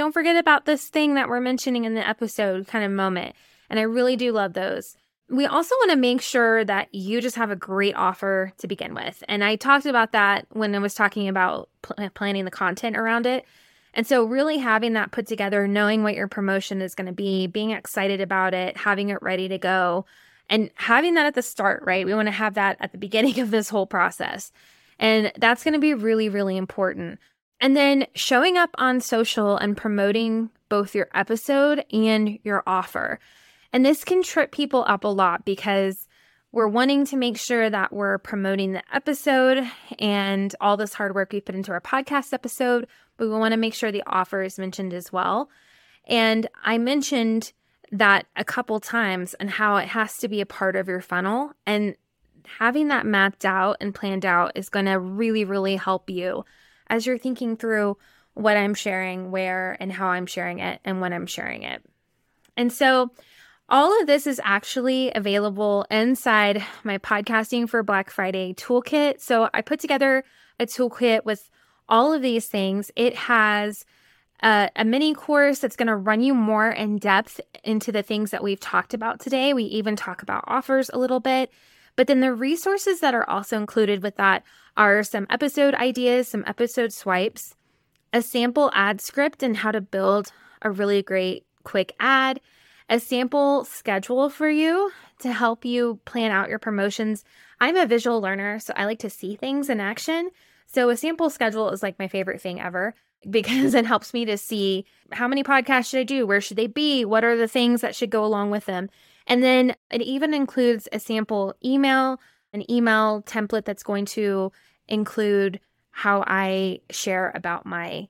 don't 0.00 0.12
forget 0.12 0.36
about 0.36 0.64
this 0.64 0.88
thing 0.88 1.14
that 1.14 1.28
we're 1.28 1.42
mentioning 1.42 1.84
in 1.84 1.92
the 1.92 2.08
episode 2.08 2.66
kind 2.66 2.86
of 2.86 2.90
moment. 2.90 3.36
And 3.68 3.78
I 3.78 3.82
really 3.82 4.16
do 4.16 4.32
love 4.32 4.54
those. 4.54 4.96
We 5.28 5.44
also 5.44 5.74
want 5.76 5.90
to 5.90 5.96
make 5.96 6.22
sure 6.22 6.64
that 6.64 6.88
you 6.94 7.20
just 7.20 7.36
have 7.36 7.50
a 7.50 7.56
great 7.56 7.94
offer 7.94 8.50
to 8.58 8.66
begin 8.66 8.94
with. 8.94 9.22
And 9.28 9.44
I 9.44 9.56
talked 9.56 9.84
about 9.84 10.12
that 10.12 10.46
when 10.52 10.74
I 10.74 10.78
was 10.78 10.94
talking 10.94 11.28
about 11.28 11.68
pl- 11.82 11.96
uh, 11.98 12.08
planning 12.14 12.46
the 12.46 12.50
content 12.50 12.96
around 12.96 13.26
it. 13.26 13.44
And 13.92 14.06
so, 14.06 14.24
really 14.24 14.56
having 14.56 14.94
that 14.94 15.12
put 15.12 15.26
together, 15.26 15.68
knowing 15.68 16.02
what 16.02 16.14
your 16.14 16.28
promotion 16.28 16.80
is 16.80 16.94
going 16.94 17.06
to 17.08 17.12
be, 17.12 17.46
being 17.46 17.72
excited 17.72 18.22
about 18.22 18.54
it, 18.54 18.78
having 18.78 19.10
it 19.10 19.20
ready 19.20 19.48
to 19.48 19.58
go, 19.58 20.06
and 20.48 20.70
having 20.76 21.14
that 21.14 21.26
at 21.26 21.34
the 21.34 21.42
start, 21.42 21.82
right? 21.84 22.06
We 22.06 22.14
want 22.14 22.28
to 22.28 22.32
have 22.32 22.54
that 22.54 22.78
at 22.80 22.92
the 22.92 22.98
beginning 22.98 23.38
of 23.40 23.50
this 23.50 23.68
whole 23.68 23.86
process. 23.86 24.50
And 24.98 25.32
that's 25.36 25.62
going 25.62 25.74
to 25.74 25.80
be 25.80 25.92
really, 25.92 26.28
really 26.28 26.56
important. 26.56 27.18
And 27.60 27.76
then 27.76 28.06
showing 28.14 28.56
up 28.56 28.70
on 28.76 29.00
social 29.00 29.56
and 29.56 29.76
promoting 29.76 30.50
both 30.68 30.94
your 30.94 31.08
episode 31.14 31.84
and 31.92 32.38
your 32.42 32.62
offer. 32.66 33.18
And 33.72 33.84
this 33.84 34.04
can 34.04 34.22
trip 34.22 34.50
people 34.50 34.84
up 34.88 35.04
a 35.04 35.08
lot 35.08 35.44
because 35.44 36.08
we're 36.52 36.68
wanting 36.68 37.04
to 37.06 37.16
make 37.16 37.36
sure 37.36 37.70
that 37.70 37.92
we're 37.92 38.18
promoting 38.18 38.72
the 38.72 38.82
episode 38.92 39.64
and 39.98 40.54
all 40.60 40.76
this 40.76 40.94
hard 40.94 41.14
work 41.14 41.32
we 41.32 41.40
put 41.40 41.54
into 41.54 41.70
our 41.70 41.80
podcast 41.80 42.32
episode, 42.32 42.86
but 43.16 43.28
we 43.28 43.36
want 43.36 43.52
to 43.52 43.58
make 43.58 43.74
sure 43.74 43.92
the 43.92 44.02
offer 44.06 44.42
is 44.42 44.58
mentioned 44.58 44.92
as 44.92 45.12
well. 45.12 45.48
And 46.06 46.48
I 46.64 46.78
mentioned 46.78 47.52
that 47.92 48.26
a 48.36 48.44
couple 48.44 48.80
times 48.80 49.34
and 49.34 49.50
how 49.50 49.76
it 49.76 49.88
has 49.88 50.16
to 50.18 50.28
be 50.28 50.40
a 50.40 50.46
part 50.46 50.74
of 50.74 50.88
your 50.88 51.00
funnel. 51.00 51.52
And 51.66 51.94
having 52.58 52.88
that 52.88 53.06
mapped 53.06 53.44
out 53.44 53.76
and 53.80 53.94
planned 53.94 54.26
out 54.26 54.52
is 54.54 54.68
going 54.68 54.86
to 54.86 54.98
really, 54.98 55.44
really 55.44 55.76
help 55.76 56.10
you 56.10 56.44
as 56.90 57.06
you're 57.06 57.16
thinking 57.16 57.56
through 57.56 57.96
what 58.34 58.56
I'm 58.56 58.74
sharing, 58.74 59.30
where 59.30 59.76
and 59.80 59.90
how 59.90 60.08
I'm 60.08 60.26
sharing 60.26 60.58
it, 60.58 60.80
and 60.84 61.00
when 61.00 61.12
I'm 61.12 61.26
sharing 61.26 61.62
it. 61.62 61.82
And 62.56 62.72
so, 62.72 63.10
all 63.68 63.98
of 64.00 64.08
this 64.08 64.26
is 64.26 64.40
actually 64.44 65.12
available 65.14 65.86
inside 65.90 66.62
my 66.82 66.98
podcasting 66.98 67.68
for 67.68 67.82
Black 67.82 68.10
Friday 68.10 68.52
toolkit. 68.52 69.20
So, 69.20 69.48
I 69.54 69.62
put 69.62 69.80
together 69.80 70.24
a 70.58 70.66
toolkit 70.66 71.24
with 71.24 71.48
all 71.88 72.12
of 72.12 72.22
these 72.22 72.46
things. 72.46 72.90
It 72.96 73.14
has 73.14 73.84
a, 74.42 74.70
a 74.76 74.84
mini 74.84 75.14
course 75.14 75.58
that's 75.58 75.76
going 75.76 75.88
to 75.88 75.96
run 75.96 76.20
you 76.20 76.34
more 76.34 76.70
in 76.70 76.98
depth 76.98 77.40
into 77.64 77.92
the 77.92 78.02
things 78.02 78.30
that 78.30 78.42
we've 78.42 78.60
talked 78.60 78.94
about 78.94 79.20
today. 79.20 79.52
We 79.54 79.64
even 79.64 79.96
talk 79.96 80.22
about 80.22 80.44
offers 80.46 80.90
a 80.92 80.98
little 80.98 81.20
bit. 81.20 81.50
But 81.96 82.06
then 82.06 82.20
the 82.20 82.32
resources 82.32 83.00
that 83.00 83.14
are 83.14 83.28
also 83.28 83.56
included 83.56 84.02
with 84.02 84.16
that 84.16 84.42
are 84.76 85.02
some 85.02 85.26
episode 85.30 85.74
ideas, 85.74 86.28
some 86.28 86.44
episode 86.46 86.92
swipes, 86.92 87.54
a 88.12 88.22
sample 88.22 88.70
ad 88.74 89.00
script, 89.00 89.42
and 89.42 89.58
how 89.58 89.70
to 89.70 89.80
build 89.80 90.32
a 90.62 90.70
really 90.70 91.02
great 91.02 91.44
quick 91.64 91.94
ad, 92.00 92.40
a 92.88 92.98
sample 92.98 93.64
schedule 93.64 94.30
for 94.30 94.48
you 94.48 94.90
to 95.20 95.32
help 95.32 95.64
you 95.64 96.00
plan 96.04 96.30
out 96.30 96.48
your 96.48 96.58
promotions. 96.58 97.24
I'm 97.60 97.76
a 97.76 97.86
visual 97.86 98.20
learner, 98.20 98.58
so 98.58 98.72
I 98.76 98.84
like 98.84 98.98
to 99.00 99.10
see 99.10 99.36
things 99.36 99.68
in 99.68 99.80
action. 99.80 100.30
So 100.66 100.88
a 100.88 100.96
sample 100.96 101.30
schedule 101.30 101.70
is 101.70 101.82
like 101.82 101.98
my 101.98 102.08
favorite 102.08 102.40
thing 102.40 102.60
ever 102.60 102.94
because 103.30 103.74
it 103.74 103.86
helps 103.86 104.14
me 104.14 104.24
to 104.24 104.38
see 104.38 104.86
how 105.12 105.28
many 105.28 105.44
podcasts 105.44 105.90
should 105.90 106.00
I 106.00 106.04
do? 106.04 106.26
Where 106.26 106.40
should 106.40 106.56
they 106.56 106.66
be? 106.66 107.04
What 107.04 107.24
are 107.24 107.36
the 107.36 107.48
things 107.48 107.80
that 107.82 107.94
should 107.94 108.10
go 108.10 108.24
along 108.24 108.50
with 108.50 108.64
them? 108.64 108.88
And 109.30 109.44
then 109.44 109.76
it 109.90 110.02
even 110.02 110.34
includes 110.34 110.88
a 110.92 110.98
sample 110.98 111.54
email, 111.64 112.20
an 112.52 112.68
email 112.70 113.22
template 113.22 113.64
that's 113.64 113.84
going 113.84 114.04
to 114.06 114.50
include 114.88 115.60
how 115.92 116.24
I 116.26 116.80
share 116.90 117.30
about 117.34 117.64
my 117.64 118.08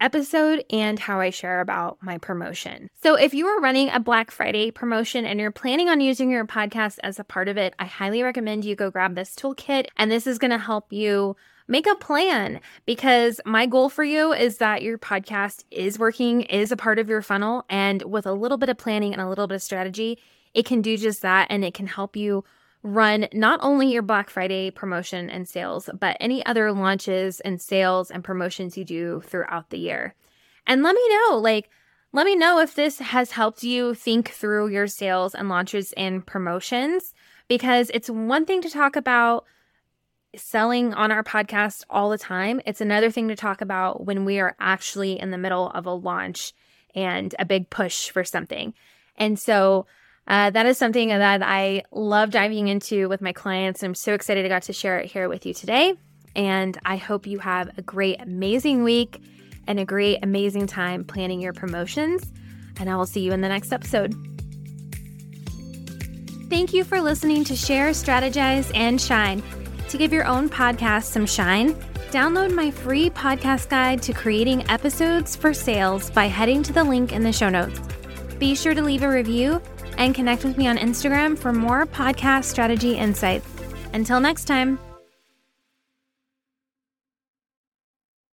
episode 0.00 0.64
and 0.70 0.98
how 0.98 1.20
I 1.20 1.30
share 1.30 1.60
about 1.60 1.98
my 2.00 2.18
promotion. 2.18 2.90
So, 3.02 3.16
if 3.16 3.34
you 3.34 3.46
are 3.46 3.60
running 3.60 3.88
a 3.90 4.00
Black 4.00 4.30
Friday 4.30 4.70
promotion 4.70 5.24
and 5.24 5.40
you're 5.40 5.50
planning 5.50 5.88
on 5.88 6.00
using 6.00 6.30
your 6.30 6.44
podcast 6.46 6.98
as 7.02 7.18
a 7.18 7.24
part 7.24 7.48
of 7.48 7.56
it, 7.56 7.74
I 7.80 7.86
highly 7.86 8.22
recommend 8.22 8.64
you 8.64 8.76
go 8.76 8.90
grab 8.90 9.16
this 9.16 9.34
toolkit. 9.34 9.86
And 9.96 10.10
this 10.10 10.26
is 10.26 10.38
going 10.38 10.50
to 10.52 10.58
help 10.58 10.92
you 10.92 11.36
make 11.66 11.86
a 11.86 11.94
plan 11.96 12.60
because 12.86 13.40
my 13.44 13.66
goal 13.66 13.88
for 13.88 14.04
you 14.04 14.32
is 14.32 14.58
that 14.58 14.82
your 14.82 14.98
podcast 14.98 15.64
is 15.70 15.98
working, 15.98 16.42
is 16.42 16.70
a 16.70 16.76
part 16.76 16.98
of 16.98 17.08
your 17.08 17.22
funnel. 17.22 17.64
And 17.68 18.02
with 18.02 18.26
a 18.26 18.32
little 18.32 18.58
bit 18.58 18.68
of 18.68 18.78
planning 18.78 19.12
and 19.12 19.22
a 19.22 19.28
little 19.28 19.46
bit 19.46 19.56
of 19.56 19.62
strategy, 19.62 20.18
it 20.54 20.66
can 20.66 20.82
do 20.82 20.96
just 20.96 21.22
that 21.22 21.46
and 21.50 21.64
it 21.64 21.74
can 21.74 21.86
help 21.86 22.16
you 22.16 22.44
run 22.82 23.28
not 23.32 23.60
only 23.62 23.92
your 23.92 24.02
Black 24.02 24.28
Friday 24.28 24.70
promotion 24.70 25.30
and 25.30 25.48
sales, 25.48 25.88
but 25.98 26.16
any 26.20 26.44
other 26.44 26.72
launches 26.72 27.40
and 27.40 27.60
sales 27.60 28.10
and 28.10 28.24
promotions 28.24 28.76
you 28.76 28.84
do 28.84 29.22
throughout 29.24 29.70
the 29.70 29.78
year. 29.78 30.14
And 30.66 30.82
let 30.82 30.94
me 30.94 31.08
know, 31.08 31.38
like, 31.38 31.70
let 32.12 32.26
me 32.26 32.36
know 32.36 32.58
if 32.58 32.74
this 32.74 32.98
has 32.98 33.30
helped 33.30 33.62
you 33.62 33.94
think 33.94 34.30
through 34.30 34.68
your 34.68 34.86
sales 34.86 35.34
and 35.34 35.48
launches 35.48 35.92
and 35.96 36.26
promotions 36.26 37.14
because 37.48 37.90
it's 37.94 38.10
one 38.10 38.44
thing 38.44 38.60
to 38.62 38.70
talk 38.70 38.96
about 38.96 39.44
selling 40.36 40.92
on 40.94 41.12
our 41.12 41.22
podcast 41.22 41.84
all 41.88 42.10
the 42.10 42.18
time. 42.18 42.60
It's 42.66 42.80
another 42.80 43.10
thing 43.10 43.28
to 43.28 43.36
talk 43.36 43.60
about 43.60 44.04
when 44.04 44.24
we 44.24 44.40
are 44.40 44.56
actually 44.58 45.18
in 45.18 45.30
the 45.30 45.38
middle 45.38 45.70
of 45.70 45.86
a 45.86 45.92
launch 45.92 46.52
and 46.94 47.34
a 47.38 47.44
big 47.44 47.70
push 47.70 48.10
for 48.10 48.24
something. 48.24 48.74
And 49.16 49.38
so 49.38 49.86
uh, 50.26 50.50
that 50.50 50.66
is 50.66 50.78
something 50.78 51.08
that 51.08 51.42
I 51.42 51.82
love 51.90 52.30
diving 52.30 52.68
into 52.68 53.08
with 53.08 53.20
my 53.20 53.32
clients. 53.32 53.82
I'm 53.82 53.94
so 53.94 54.14
excited 54.14 54.44
I 54.44 54.48
got 54.48 54.62
to 54.64 54.72
share 54.72 54.98
it 54.98 55.10
here 55.10 55.28
with 55.28 55.44
you 55.46 55.54
today. 55.54 55.94
And 56.34 56.78
I 56.84 56.96
hope 56.96 57.26
you 57.26 57.38
have 57.40 57.76
a 57.76 57.82
great, 57.82 58.20
amazing 58.20 58.84
week 58.84 59.20
and 59.66 59.78
a 59.78 59.84
great, 59.84 60.20
amazing 60.22 60.66
time 60.66 61.04
planning 61.04 61.40
your 61.40 61.52
promotions. 61.52 62.32
And 62.78 62.88
I 62.88 62.96
will 62.96 63.06
see 63.06 63.20
you 63.20 63.32
in 63.32 63.40
the 63.40 63.48
next 63.48 63.72
episode. 63.72 64.14
Thank 66.48 66.72
you 66.72 66.84
for 66.84 67.00
listening 67.00 67.44
to 67.44 67.56
Share, 67.56 67.90
Strategize, 67.90 68.70
and 68.74 69.00
Shine. 69.00 69.42
To 69.88 69.98
give 69.98 70.12
your 70.12 70.26
own 70.26 70.48
podcast 70.48 71.04
some 71.04 71.26
shine, 71.26 71.74
download 72.10 72.54
my 72.54 72.70
free 72.70 73.10
podcast 73.10 73.68
guide 73.68 74.02
to 74.02 74.12
creating 74.12 74.68
episodes 74.70 75.34
for 75.34 75.52
sales 75.52 76.10
by 76.10 76.26
heading 76.26 76.62
to 76.62 76.72
the 76.72 76.84
link 76.84 77.12
in 77.12 77.22
the 77.22 77.32
show 77.32 77.48
notes. 77.48 77.80
Be 78.38 78.54
sure 78.54 78.74
to 78.74 78.82
leave 78.82 79.02
a 79.02 79.08
review 79.08 79.60
and 79.98 80.14
connect 80.14 80.44
with 80.44 80.56
me 80.56 80.68
on 80.68 80.78
Instagram 80.78 81.38
for 81.38 81.52
more 81.52 81.86
podcast 81.86 82.44
strategy 82.44 82.92
insights. 82.96 83.46
Until 83.92 84.20
next 84.20 84.44
time. 84.44 84.91